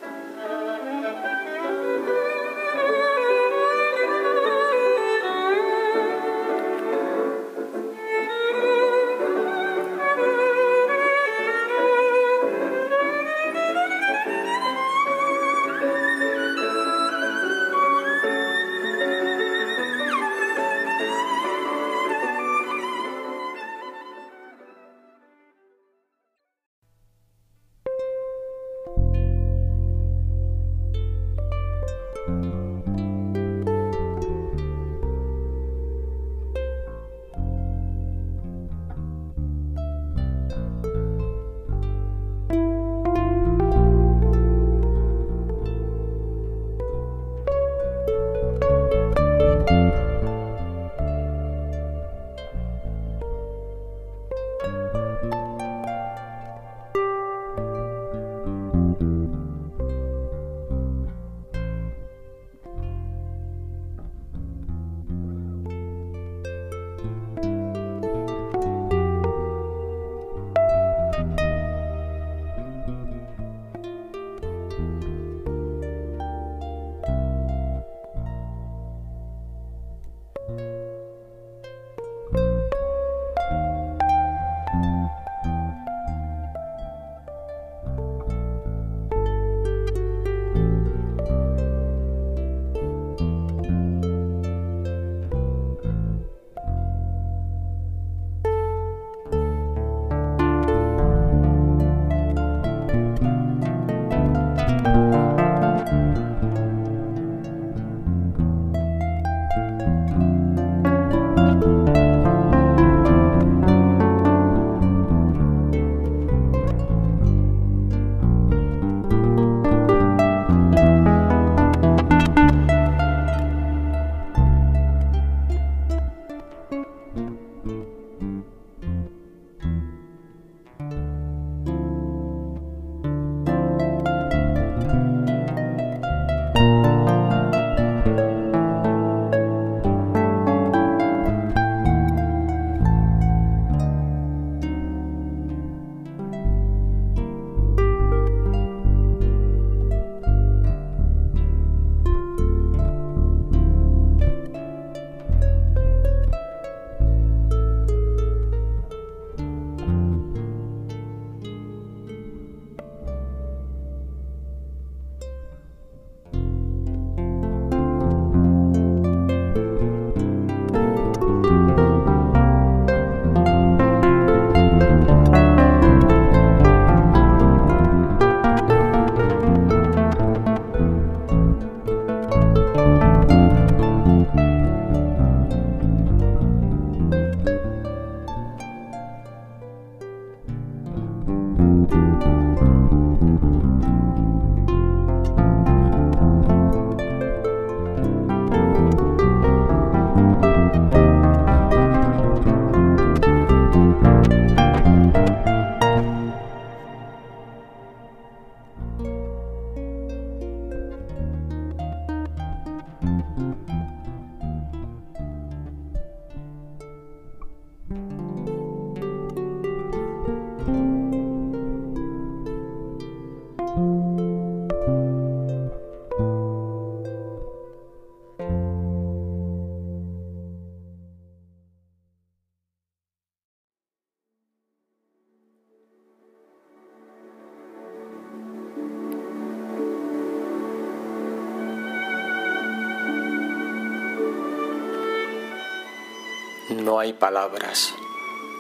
No 246.96 247.02
hay 247.02 247.12
palabras, 247.12 247.94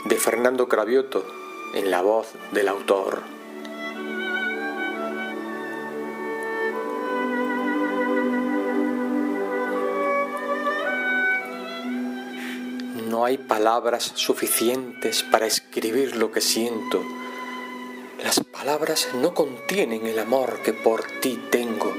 de 0.03 0.17
Fernando 0.17 0.67
Cravioto, 0.67 1.25
en 1.73 1.89
la 1.89 2.01
voz 2.01 2.33
del 2.51 2.67
autor. 2.67 3.21
No 13.07 13.23
hay 13.23 13.37
palabras 13.37 14.11
suficientes 14.15 15.23
para 15.23 15.45
escribir 15.45 16.17
lo 16.17 16.33
que 16.33 16.41
siento. 16.41 17.01
Las 18.21 18.41
palabras 18.41 19.07
no 19.13 19.33
contienen 19.33 20.05
el 20.07 20.19
amor 20.19 20.59
que 20.61 20.73
por 20.73 21.03
ti 21.21 21.41
tengo. 21.49 21.93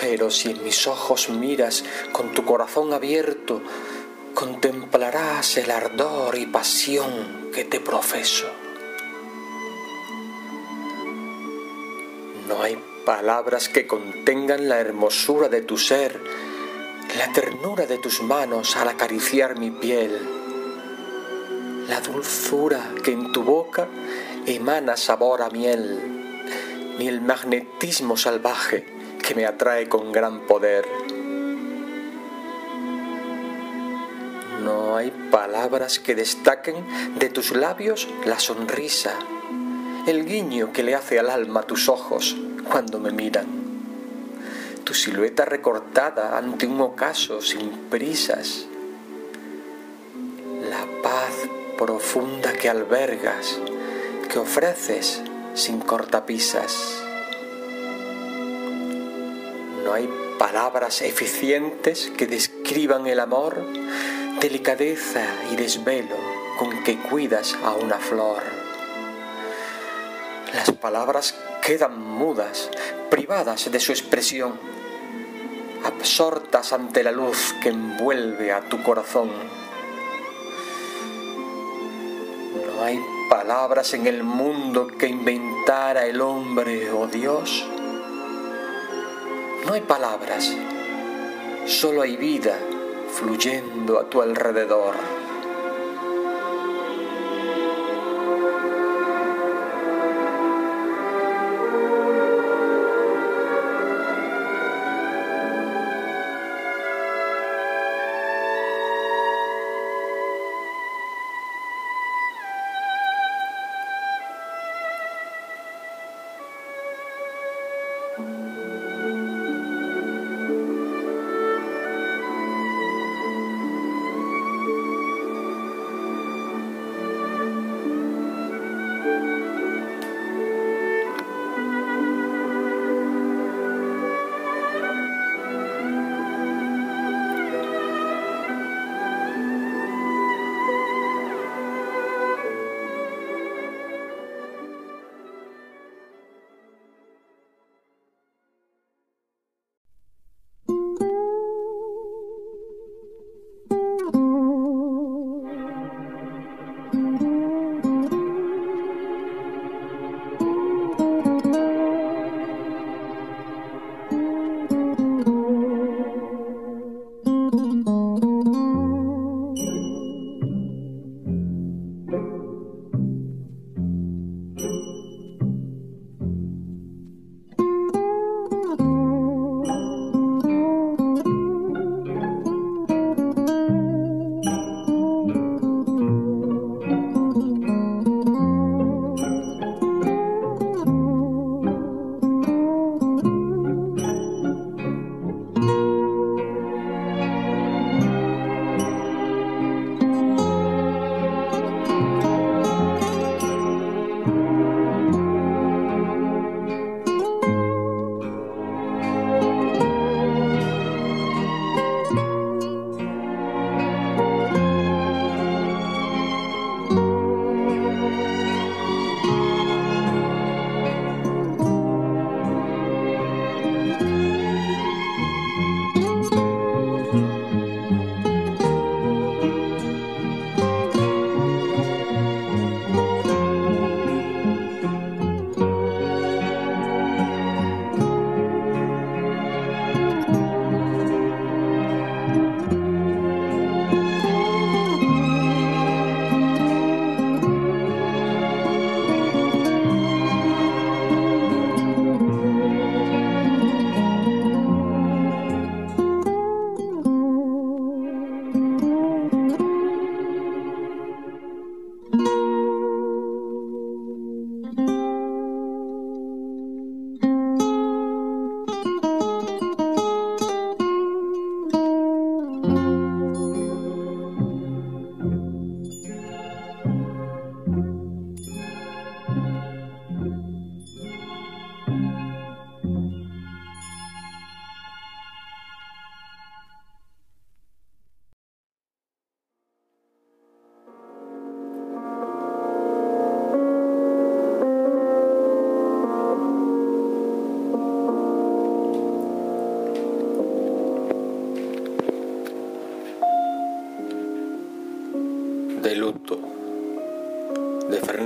Pero 0.00 0.30
si 0.30 0.52
en 0.52 0.64
mis 0.64 0.86
ojos 0.86 1.28
miras 1.28 1.84
con 2.12 2.32
tu 2.32 2.46
corazón 2.46 2.94
abierto, 2.94 3.60
contemplarás 4.42 5.56
el 5.56 5.70
ardor 5.70 6.36
y 6.36 6.46
pasión 6.46 7.50
que 7.54 7.62
te 7.62 7.78
profeso. 7.78 8.50
No 12.48 12.60
hay 12.60 12.76
palabras 13.06 13.68
que 13.68 13.86
contengan 13.86 14.68
la 14.68 14.80
hermosura 14.80 15.48
de 15.48 15.62
tu 15.62 15.78
ser, 15.78 16.20
la 17.16 17.32
ternura 17.32 17.86
de 17.86 17.98
tus 17.98 18.20
manos 18.20 18.76
al 18.76 18.88
acariciar 18.88 19.60
mi 19.60 19.70
piel, 19.70 20.18
la 21.86 22.00
dulzura 22.00 22.80
que 23.04 23.12
en 23.12 23.30
tu 23.30 23.44
boca 23.44 23.86
emana 24.44 24.96
sabor 24.96 25.42
a 25.42 25.50
miel, 25.50 26.00
ni 26.98 27.06
el 27.06 27.20
magnetismo 27.20 28.16
salvaje 28.16 28.84
que 29.22 29.36
me 29.36 29.46
atrae 29.46 29.88
con 29.88 30.10
gran 30.10 30.48
poder. 30.48 30.84
Palabras 35.42 35.98
que 35.98 36.14
destaquen 36.14 36.76
de 37.18 37.28
tus 37.28 37.50
labios 37.50 38.06
la 38.24 38.38
sonrisa, 38.38 39.18
el 40.06 40.24
guiño 40.24 40.72
que 40.72 40.84
le 40.84 40.94
hace 40.94 41.18
al 41.18 41.30
alma 41.30 41.62
tus 41.64 41.88
ojos 41.88 42.36
cuando 42.70 43.00
me 43.00 43.10
miran, 43.10 43.48
tu 44.84 44.94
silueta 44.94 45.44
recortada 45.44 46.38
ante 46.38 46.68
un 46.68 46.80
ocaso 46.80 47.42
sin 47.42 47.70
prisas, 47.90 48.66
la 50.70 50.86
paz 51.02 51.34
profunda 51.76 52.52
que 52.52 52.68
albergas, 52.68 53.58
que 54.30 54.38
ofreces 54.38 55.22
sin 55.54 55.80
cortapisas. 55.80 57.02
No 59.82 59.92
hay 59.92 60.08
palabras 60.38 61.02
eficientes 61.02 62.12
que 62.16 62.28
describan 62.28 63.08
el 63.08 63.18
amor 63.18 63.60
delicadeza 64.42 65.24
y 65.52 65.54
desvelo 65.54 66.16
con 66.58 66.82
que 66.82 66.98
cuidas 66.98 67.56
a 67.62 67.74
una 67.74 67.98
flor. 67.98 68.42
Las 70.52 70.72
palabras 70.72 71.36
quedan 71.64 72.02
mudas, 72.02 72.68
privadas 73.08 73.70
de 73.70 73.78
su 73.78 73.92
expresión, 73.92 74.58
absortas 75.84 76.72
ante 76.72 77.04
la 77.04 77.12
luz 77.12 77.54
que 77.62 77.68
envuelve 77.68 78.50
a 78.50 78.62
tu 78.62 78.82
corazón. 78.82 79.30
No 82.66 82.82
hay 82.82 82.98
palabras 83.30 83.94
en 83.94 84.08
el 84.08 84.24
mundo 84.24 84.88
que 84.88 85.06
inventara 85.06 86.04
el 86.04 86.20
hombre 86.20 86.90
o 86.90 87.06
Dios. 87.06 87.64
No 89.66 89.74
hay 89.74 89.82
palabras, 89.82 90.50
solo 91.64 92.02
hay 92.02 92.16
vida 92.16 92.58
fluyendo 93.12 94.00
a 94.00 94.04
tu 94.04 94.22
alrededor. 94.22 95.11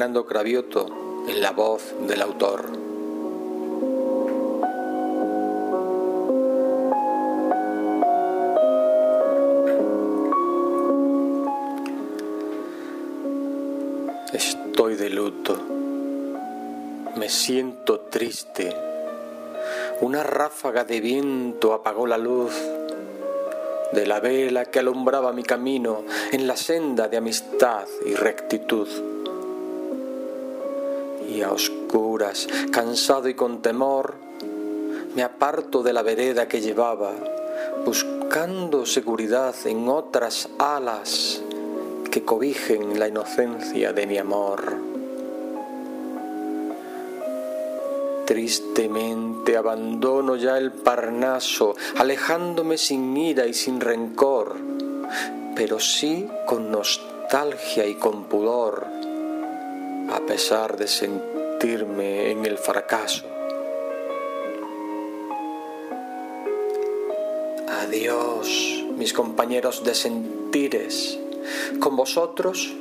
Fernando 0.06 0.24
Cravioto 0.24 0.86
en 1.26 1.40
la 1.40 1.50
voz 1.50 1.82
del 2.06 2.22
autor. 2.22 2.70
Estoy 14.32 14.94
de 14.94 15.10
luto, 15.10 15.56
me 17.16 17.28
siento 17.28 17.98
triste. 17.98 18.76
Una 20.02 20.22
ráfaga 20.22 20.84
de 20.84 21.00
viento 21.00 21.72
apagó 21.72 22.06
la 22.06 22.16
luz 22.16 22.52
de 23.90 24.06
la 24.06 24.20
vela 24.20 24.66
que 24.66 24.78
alumbraba 24.78 25.32
mi 25.32 25.42
camino 25.42 26.04
en 26.30 26.46
la 26.46 26.56
senda 26.56 27.08
de 27.08 27.16
amistad 27.16 27.88
y 28.06 28.14
rectitud. 28.14 29.15
A 31.42 31.52
oscuras, 31.52 32.48
cansado 32.72 33.28
y 33.28 33.34
con 33.34 33.60
temor, 33.60 34.14
me 35.14 35.22
aparto 35.22 35.82
de 35.82 35.92
la 35.92 36.02
vereda 36.02 36.48
que 36.48 36.60
llevaba, 36.60 37.12
buscando 37.84 38.86
seguridad 38.86 39.54
en 39.66 39.88
otras 39.88 40.48
alas 40.58 41.42
que 42.10 42.24
cobijen 42.24 42.98
la 42.98 43.08
inocencia 43.08 43.92
de 43.92 44.06
mi 44.06 44.16
amor. 44.18 44.76
Tristemente 48.24 49.56
abandono 49.56 50.36
ya 50.36 50.56
el 50.56 50.72
Parnaso, 50.72 51.76
alejándome 51.96 52.78
sin 52.78 53.16
ira 53.16 53.46
y 53.46 53.52
sin 53.52 53.80
rencor, 53.80 54.56
pero 55.54 55.78
sí 55.78 56.28
con 56.46 56.70
nostalgia 56.72 57.86
y 57.86 57.94
con 57.94 58.24
pudor, 58.24 59.05
a 60.26 60.28
pesar 60.28 60.76
de 60.76 60.88
sentirme 60.88 62.32
en 62.32 62.44
el 62.44 62.58
fracaso. 62.58 63.24
Adiós, 67.68 68.84
mis 68.96 69.12
compañeros 69.12 69.84
de 69.84 69.94
sentires, 69.94 71.20
con 71.78 71.94
vosotros 71.94 72.74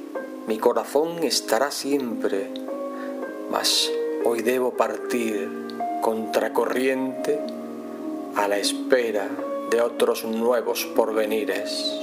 mi 0.47 0.57
corazón 0.57 1.23
estará 1.23 1.69
siempre, 1.69 2.49
mas 3.51 3.91
Hoy 4.27 4.41
debo 4.41 4.71
partir 4.71 5.47
contracorriente 6.01 7.39
a 8.35 8.47
la 8.47 8.57
espera 8.57 9.29
de 9.69 9.81
otros 9.81 10.25
nuevos 10.25 10.83
porvenires. 10.95 12.01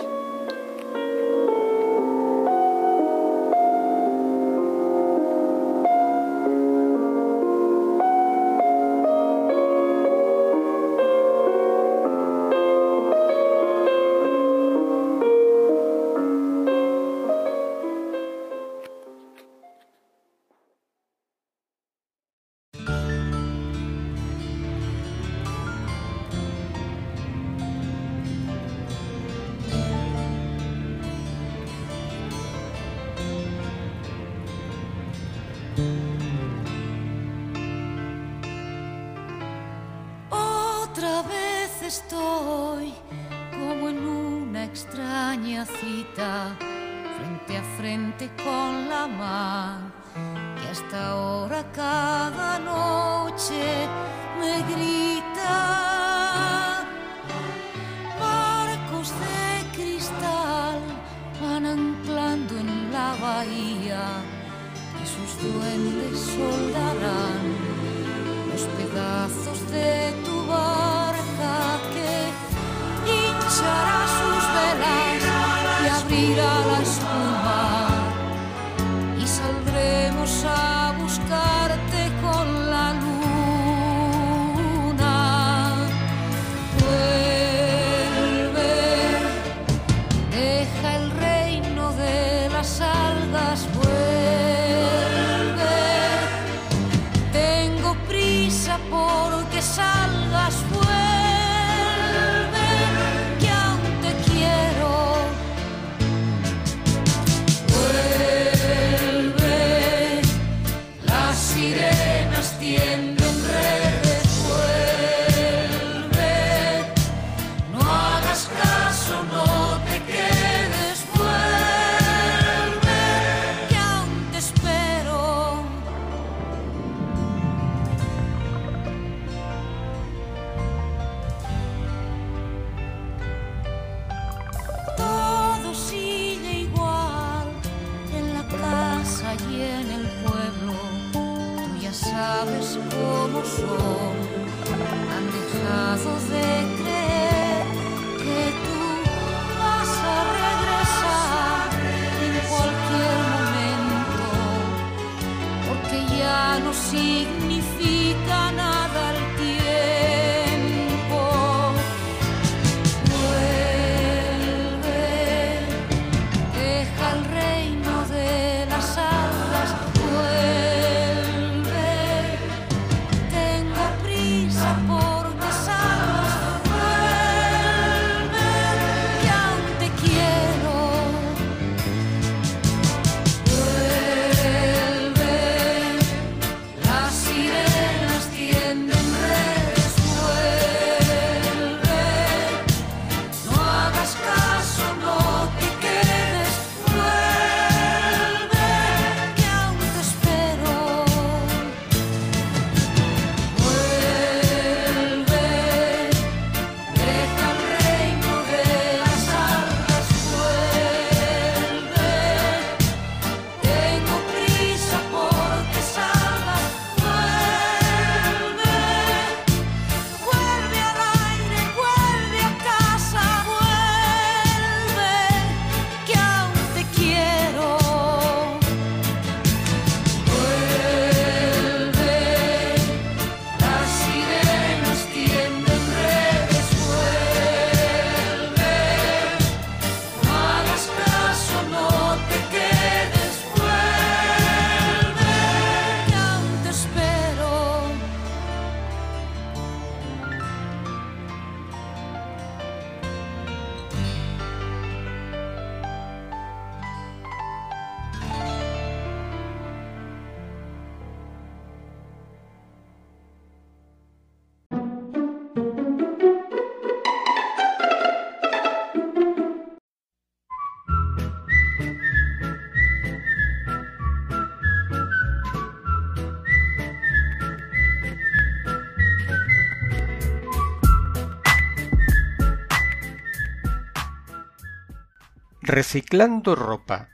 Reciclando 285.75 286.55
ropa. 286.55 287.09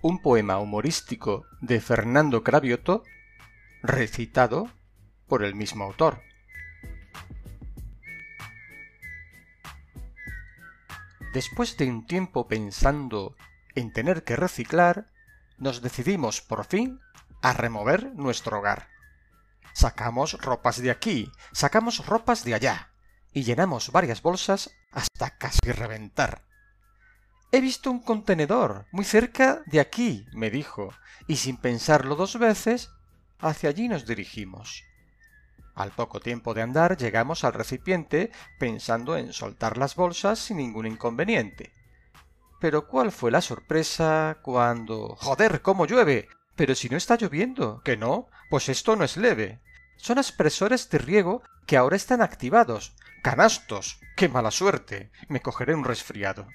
Un 0.00 0.22
poema 0.22 0.60
humorístico 0.60 1.46
de 1.60 1.80
Fernando 1.80 2.44
Cravioto, 2.44 3.02
recitado 3.82 4.70
por 5.26 5.42
el 5.42 5.56
mismo 5.56 5.82
autor. 5.82 6.22
Después 11.34 11.76
de 11.76 11.90
un 11.90 12.06
tiempo 12.06 12.46
pensando 12.46 13.34
en 13.74 13.92
tener 13.92 14.22
que 14.22 14.36
reciclar, 14.36 15.10
nos 15.58 15.82
decidimos 15.82 16.42
por 16.42 16.66
fin 16.66 17.00
a 17.42 17.52
remover 17.52 18.14
nuestro 18.14 18.60
hogar. 18.60 18.86
Sacamos 19.72 20.40
ropas 20.40 20.80
de 20.80 20.92
aquí, 20.92 21.32
sacamos 21.50 22.06
ropas 22.06 22.44
de 22.44 22.54
allá, 22.54 22.92
y 23.32 23.42
llenamos 23.42 23.90
varias 23.90 24.22
bolsas 24.22 24.70
hasta 24.92 25.36
casi 25.36 25.72
reventar. 25.72 26.46
He 27.52 27.60
visto 27.60 27.90
un 27.90 28.00
contenedor 28.00 28.86
muy 28.90 29.04
cerca 29.04 29.62
de 29.66 29.80
aquí, 29.80 30.26
me 30.32 30.50
dijo, 30.50 30.92
y 31.26 31.36
sin 31.36 31.56
pensarlo 31.56 32.16
dos 32.16 32.38
veces, 32.38 32.90
hacia 33.38 33.70
allí 33.70 33.88
nos 33.88 34.06
dirigimos. 34.06 34.84
Al 35.74 35.90
poco 35.90 36.20
tiempo 36.20 36.54
de 36.54 36.62
andar 36.62 36.96
llegamos 36.96 37.44
al 37.44 37.52
recipiente 37.52 38.32
pensando 38.58 39.16
en 39.16 39.32
soltar 39.32 39.76
las 39.76 39.94
bolsas 39.94 40.38
sin 40.38 40.56
ningún 40.56 40.86
inconveniente. 40.86 41.72
Pero 42.60 42.88
cuál 42.88 43.12
fue 43.12 43.30
la 43.30 43.42
sorpresa 43.42 44.38
cuando... 44.42 45.16
¡Joder, 45.16 45.60
cómo 45.60 45.86
llueve! 45.86 46.28
Pero 46.56 46.74
si 46.74 46.88
no 46.88 46.96
está 46.96 47.16
lloviendo. 47.16 47.82
¿Que 47.84 47.98
no? 47.98 48.28
Pues 48.48 48.70
esto 48.70 48.96
no 48.96 49.04
es 49.04 49.18
leve. 49.18 49.60
Son 49.96 50.18
aspresores 50.18 50.88
de 50.88 50.96
riego 50.96 51.42
que 51.66 51.76
ahora 51.76 51.96
están 51.96 52.22
activados. 52.22 52.96
¡Canastos! 53.22 54.00
¡Qué 54.16 54.30
mala 54.30 54.50
suerte! 54.50 55.10
Me 55.28 55.42
cogeré 55.42 55.74
un 55.74 55.84
resfriado. 55.84 56.48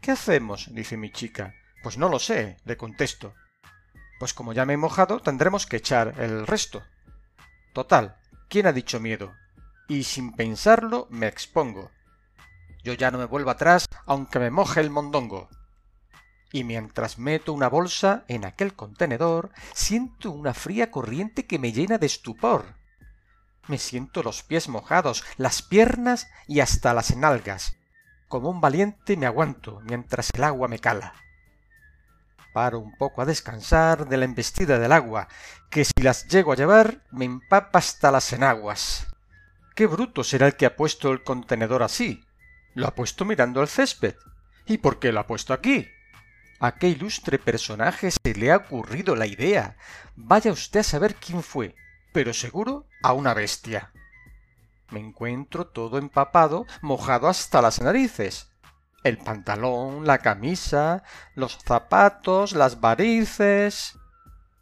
¿Qué 0.00 0.12
hacemos? 0.12 0.68
dice 0.72 0.96
mi 0.96 1.10
chica. 1.10 1.54
Pues 1.82 1.98
no 1.98 2.08
lo 2.08 2.18
sé, 2.18 2.56
le 2.64 2.76
contesto. 2.76 3.34
Pues 4.18 4.34
como 4.34 4.52
ya 4.52 4.64
me 4.64 4.74
he 4.74 4.76
mojado, 4.76 5.20
tendremos 5.20 5.66
que 5.66 5.76
echar 5.76 6.14
el 6.18 6.46
resto. 6.46 6.82
Total, 7.72 8.16
¿quién 8.48 8.66
ha 8.66 8.72
dicho 8.72 9.00
miedo? 9.00 9.34
Y 9.88 10.04
sin 10.04 10.32
pensarlo 10.32 11.06
me 11.10 11.26
expongo. 11.26 11.90
Yo 12.82 12.94
ya 12.94 13.10
no 13.10 13.18
me 13.18 13.26
vuelvo 13.26 13.50
atrás, 13.50 13.86
aunque 14.06 14.38
me 14.38 14.50
moje 14.50 14.80
el 14.80 14.90
mondongo. 14.90 15.48
Y 16.52 16.64
mientras 16.64 17.18
meto 17.18 17.52
una 17.52 17.68
bolsa 17.68 18.24
en 18.28 18.44
aquel 18.44 18.74
contenedor, 18.74 19.50
siento 19.72 20.30
una 20.30 20.54
fría 20.54 20.90
corriente 20.90 21.46
que 21.46 21.58
me 21.58 21.72
llena 21.72 21.98
de 21.98 22.06
estupor. 22.06 22.74
Me 23.68 23.78
siento 23.78 24.22
los 24.22 24.42
pies 24.42 24.68
mojados, 24.68 25.24
las 25.36 25.62
piernas 25.62 26.28
y 26.48 26.60
hasta 26.60 26.92
las 26.94 27.14
nalgas. 27.16 27.79
Como 28.30 28.48
un 28.48 28.60
valiente 28.60 29.16
me 29.16 29.26
aguanto 29.26 29.80
mientras 29.80 30.30
el 30.32 30.44
agua 30.44 30.68
me 30.68 30.78
cala. 30.78 31.14
Paro 32.54 32.78
un 32.78 32.96
poco 32.96 33.20
a 33.20 33.24
descansar 33.24 34.08
de 34.08 34.16
la 34.16 34.24
embestida 34.24 34.78
del 34.78 34.92
agua, 34.92 35.26
que 35.68 35.84
si 35.84 36.00
las 36.00 36.28
llego 36.28 36.52
a 36.52 36.54
llevar 36.54 37.02
me 37.10 37.24
empapa 37.24 37.80
hasta 37.80 38.12
las 38.12 38.32
enaguas. 38.32 39.08
Qué 39.74 39.88
bruto 39.88 40.22
será 40.22 40.46
el 40.46 40.54
que 40.54 40.66
ha 40.66 40.76
puesto 40.76 41.10
el 41.10 41.24
contenedor 41.24 41.82
así. 41.82 42.24
Lo 42.74 42.86
ha 42.86 42.94
puesto 42.94 43.24
mirando 43.24 43.62
el 43.62 43.68
césped. 43.68 44.14
¿Y 44.64 44.78
por 44.78 45.00
qué 45.00 45.10
lo 45.10 45.18
ha 45.18 45.26
puesto 45.26 45.52
aquí? 45.52 45.88
¿A 46.60 46.76
qué 46.76 46.86
ilustre 46.86 47.40
personaje 47.40 48.12
se 48.12 48.34
le 48.34 48.52
ha 48.52 48.58
ocurrido 48.58 49.16
la 49.16 49.26
idea? 49.26 49.76
Vaya 50.14 50.52
usted 50.52 50.80
a 50.80 50.84
saber 50.84 51.16
quién 51.16 51.42
fue, 51.42 51.74
pero 52.12 52.32
seguro 52.32 52.86
a 53.02 53.12
una 53.12 53.34
bestia. 53.34 53.90
Me 54.90 55.00
encuentro 55.00 55.66
todo 55.66 55.98
empapado, 55.98 56.66
mojado 56.82 57.28
hasta 57.28 57.62
las 57.62 57.80
narices 57.80 58.50
el 59.02 59.18
pantalón, 59.18 60.06
la 60.06 60.18
camisa, 60.18 61.02
los 61.34 61.58
zapatos, 61.58 62.52
las 62.52 62.80
varices. 62.80 63.96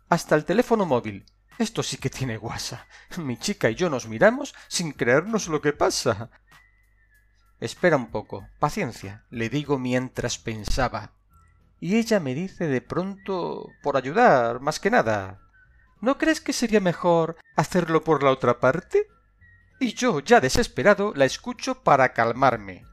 hasta 0.09 0.37
el 0.37 0.47
teléfono 0.47 0.87
móvil. 0.87 1.27
Esto 1.59 1.83
sí 1.83 1.99
que 1.99 2.09
tiene 2.09 2.39
guasa. 2.39 2.87
Mi 3.19 3.37
chica 3.37 3.69
y 3.69 3.75
yo 3.75 3.91
nos 3.91 4.09
miramos 4.09 4.55
sin 4.69 4.93
creernos 4.93 5.49
lo 5.49 5.61
que 5.61 5.73
pasa. 5.73 6.31
Espera 7.61 7.97
un 7.97 8.07
poco, 8.07 8.47
paciencia, 8.59 9.25
le 9.31 9.49
digo 9.51 9.79
mientras 9.79 10.39
pensaba. 10.39 11.13
Y 11.81 11.97
ella 11.97 12.21
me 12.21 12.35
dice 12.35 12.69
de 12.69 12.81
pronto 12.81 13.67
por 13.83 13.97
ayudar, 13.97 14.61
más 14.61 14.81
que 14.81 14.91
nada. 14.91 15.41
¿No 16.01 16.17
crees 16.17 16.41
que 16.41 16.53
sería 16.53 16.81
mejor 16.81 17.37
hacerlo 17.57 18.03
por 18.05 18.23
la 18.23 18.31
otra 18.31 18.61
parte? 18.61 19.09
Y 19.81 19.95
yo, 19.95 20.21
ya 20.21 20.41
desesperado, 20.41 21.13
la 21.15 21.25
escucho 21.25 21.83
para 21.83 22.13
calmarme. 22.13 22.85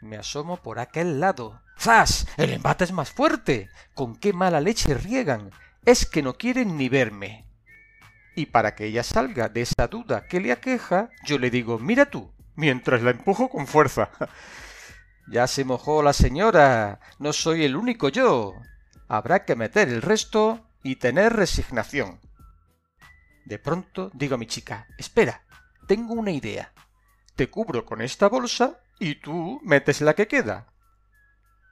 Me 0.00 0.16
asomo 0.16 0.56
por 0.56 0.78
aquel 0.78 1.20
lado. 1.20 1.60
¡Zas! 1.78 2.26
El 2.36 2.52
embate 2.52 2.84
es 2.84 2.92
más 2.92 3.10
fuerte. 3.10 3.68
¿Con 3.94 4.16
qué 4.16 4.32
mala 4.32 4.60
leche 4.60 4.94
riegan? 4.94 5.50
Es 5.84 6.06
que 6.06 6.22
no 6.22 6.34
quieren 6.34 6.76
ni 6.76 6.88
verme. 6.88 7.46
Y 8.34 8.46
para 8.46 8.74
que 8.74 8.86
ella 8.86 9.02
salga 9.02 9.48
de 9.48 9.62
esa 9.62 9.88
duda 9.88 10.26
que 10.26 10.40
le 10.40 10.52
aqueja, 10.52 11.10
yo 11.24 11.38
le 11.38 11.50
digo, 11.50 11.78
mira 11.78 12.06
tú, 12.06 12.32
mientras 12.56 13.02
la 13.02 13.10
empujo 13.10 13.50
con 13.50 13.66
fuerza. 13.66 14.10
ya 15.28 15.46
se 15.46 15.64
mojó 15.64 16.02
la 16.02 16.14
señora. 16.14 17.00
No 17.18 17.32
soy 17.32 17.64
el 17.64 17.76
único 17.76 18.08
yo. 18.08 18.54
Habrá 19.08 19.44
que 19.44 19.56
meter 19.56 19.88
el 19.88 20.00
resto 20.00 20.66
y 20.82 20.96
tener 20.96 21.34
resignación. 21.34 22.20
De 23.44 23.58
pronto 23.58 24.10
digo 24.14 24.36
a 24.36 24.38
mi 24.38 24.46
chica, 24.46 24.86
espera, 24.98 25.42
tengo 25.86 26.14
una 26.14 26.30
idea. 26.30 26.72
Te 27.36 27.50
cubro 27.50 27.84
con 27.84 28.00
esta 28.02 28.28
bolsa 28.28 28.80
y 28.98 29.16
tú 29.16 29.60
metes 29.62 30.00
la 30.00 30.14
que 30.14 30.28
queda. 30.28 30.68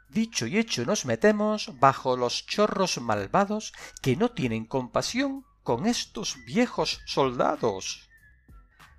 Dicho 0.08 0.46
y 0.46 0.58
hecho 0.58 0.84
nos 0.84 1.04
metemos 1.06 1.78
bajo 1.78 2.16
los 2.16 2.46
chorros 2.46 3.00
malvados 3.00 3.72
que 4.02 4.16
no 4.16 4.30
tienen 4.30 4.64
compasión 4.64 5.44
con 5.62 5.86
estos 5.86 6.36
viejos 6.44 7.00
soldados. 7.06 8.08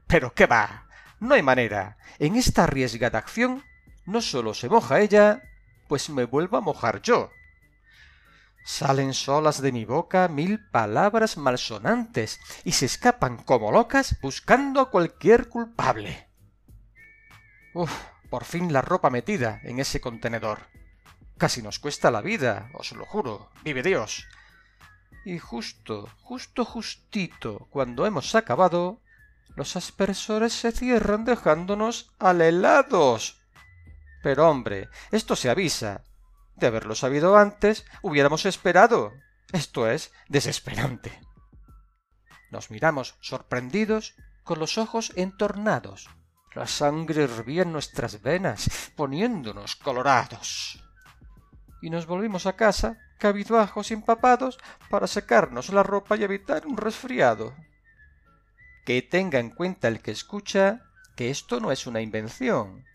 Pero 0.07 0.33
qué 0.33 0.45
va. 0.45 0.87
No 1.19 1.35
hay 1.35 1.41
manera. 1.41 1.97
En 2.19 2.35
esta 2.35 2.63
arriesgada 2.63 3.19
acción 3.19 3.63
no 4.05 4.21
sólo 4.21 4.53
se 4.53 4.69
moja 4.69 5.01
ella, 5.01 5.41
pues 5.87 6.09
me 6.09 6.23
vuelvo 6.23 6.57
a 6.57 6.61
mojar 6.61 7.01
yo. 7.01 7.29
Salen 8.63 9.13
solas 9.13 9.61
de 9.61 9.71
mi 9.71 9.85
boca 9.85 10.27
mil 10.27 10.59
palabras 10.69 11.37
malsonantes 11.37 12.39
y 12.63 12.73
se 12.73 12.85
escapan 12.85 13.37
como 13.37 13.71
locas 13.71 14.17
buscando 14.21 14.81
a 14.81 14.91
cualquier 14.91 15.49
culpable. 15.49 16.29
Uf, 17.73 17.91
por 18.29 18.45
fin 18.45 18.71
la 18.71 18.81
ropa 18.81 19.09
metida 19.09 19.59
en 19.63 19.79
ese 19.79 19.99
contenedor. 19.99 20.59
Casi 21.37 21.61
nos 21.61 21.79
cuesta 21.79 22.11
la 22.11 22.21
vida, 22.21 22.69
os 22.73 22.91
lo 22.91 23.05
juro, 23.05 23.49
vive 23.63 23.81
Dios. 23.81 24.27
Y 25.25 25.39
justo, 25.39 26.07
justo 26.21 26.65
justito, 26.65 27.67
cuando 27.71 28.05
hemos 28.05 28.35
acabado, 28.35 29.01
los 29.55 29.75
aspersores 29.75 30.53
se 30.53 30.71
cierran 30.71 31.25
dejándonos 31.25 32.11
alelados. 32.19 33.41
Pero 34.21 34.49
hombre, 34.49 34.89
esto 35.11 35.35
se 35.35 35.49
avisa. 35.49 36.03
De 36.61 36.67
haberlo 36.67 36.93
sabido 36.93 37.37
antes, 37.37 37.85
hubiéramos 38.03 38.45
esperado. 38.45 39.13
Esto 39.51 39.89
es 39.89 40.13
desesperante. 40.29 41.19
Nos 42.51 42.69
miramos 42.69 43.15
sorprendidos 43.19 44.13
con 44.43 44.59
los 44.59 44.77
ojos 44.77 45.11
entornados. 45.15 46.07
La 46.53 46.67
sangre 46.67 47.23
hervía 47.23 47.63
en 47.63 47.71
nuestras 47.71 48.21
venas, 48.21 48.91
poniéndonos 48.95 49.75
colorados. 49.75 50.83
Y 51.81 51.89
nos 51.89 52.05
volvimos 52.05 52.45
a 52.45 52.55
casa, 52.55 52.99
cabizbajos 53.17 53.89
y 53.89 53.95
empapados, 53.95 54.59
para 54.91 55.07
secarnos 55.07 55.73
la 55.73 55.81
ropa 55.81 56.15
y 56.15 56.23
evitar 56.23 56.67
un 56.67 56.77
resfriado. 56.77 57.55
Que 58.85 59.01
tenga 59.01 59.39
en 59.39 59.49
cuenta 59.49 59.87
el 59.87 59.99
que 60.03 60.11
escucha 60.11 60.83
que 61.15 61.31
esto 61.31 61.59
no 61.59 61.71
es 61.71 61.87
una 61.87 62.01
invención. 62.01 62.85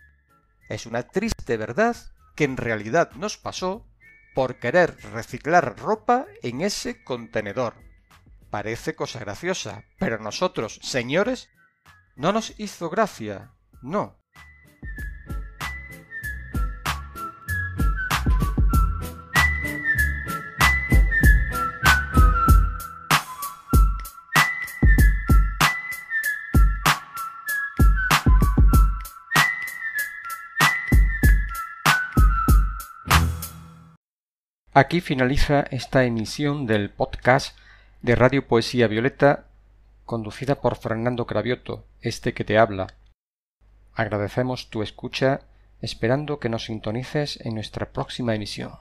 Es 0.68 0.86
una 0.86 1.02
triste 1.02 1.56
verdad 1.56 1.96
que 2.36 2.44
en 2.44 2.56
realidad 2.56 3.10
nos 3.12 3.36
pasó 3.36 3.86
por 4.34 4.58
querer 4.58 4.96
reciclar 5.12 5.78
ropa 5.78 6.26
en 6.42 6.60
ese 6.60 7.02
contenedor. 7.02 7.74
Parece 8.50 8.94
cosa 8.94 9.18
graciosa, 9.18 9.84
pero 9.98 10.18
nosotros, 10.18 10.78
señores, 10.82 11.48
no 12.14 12.32
nos 12.32 12.58
hizo 12.60 12.90
gracia, 12.90 13.52
no. 13.82 14.18
Aquí 34.78 35.00
finaliza 35.00 35.64
esta 35.70 36.04
emisión 36.04 36.66
del 36.66 36.90
podcast 36.90 37.56
de 38.02 38.14
Radio 38.14 38.46
Poesía 38.46 38.88
Violeta 38.88 39.44
conducida 40.04 40.56
por 40.56 40.76
Fernando 40.76 41.26
Cravioto, 41.26 41.86
este 42.02 42.34
que 42.34 42.44
te 42.44 42.58
habla. 42.58 42.88
Agradecemos 43.94 44.68
tu 44.68 44.82
escucha 44.82 45.40
esperando 45.80 46.38
que 46.40 46.50
nos 46.50 46.66
sintonices 46.66 47.40
en 47.40 47.54
nuestra 47.54 47.86
próxima 47.86 48.34
emisión. 48.34 48.72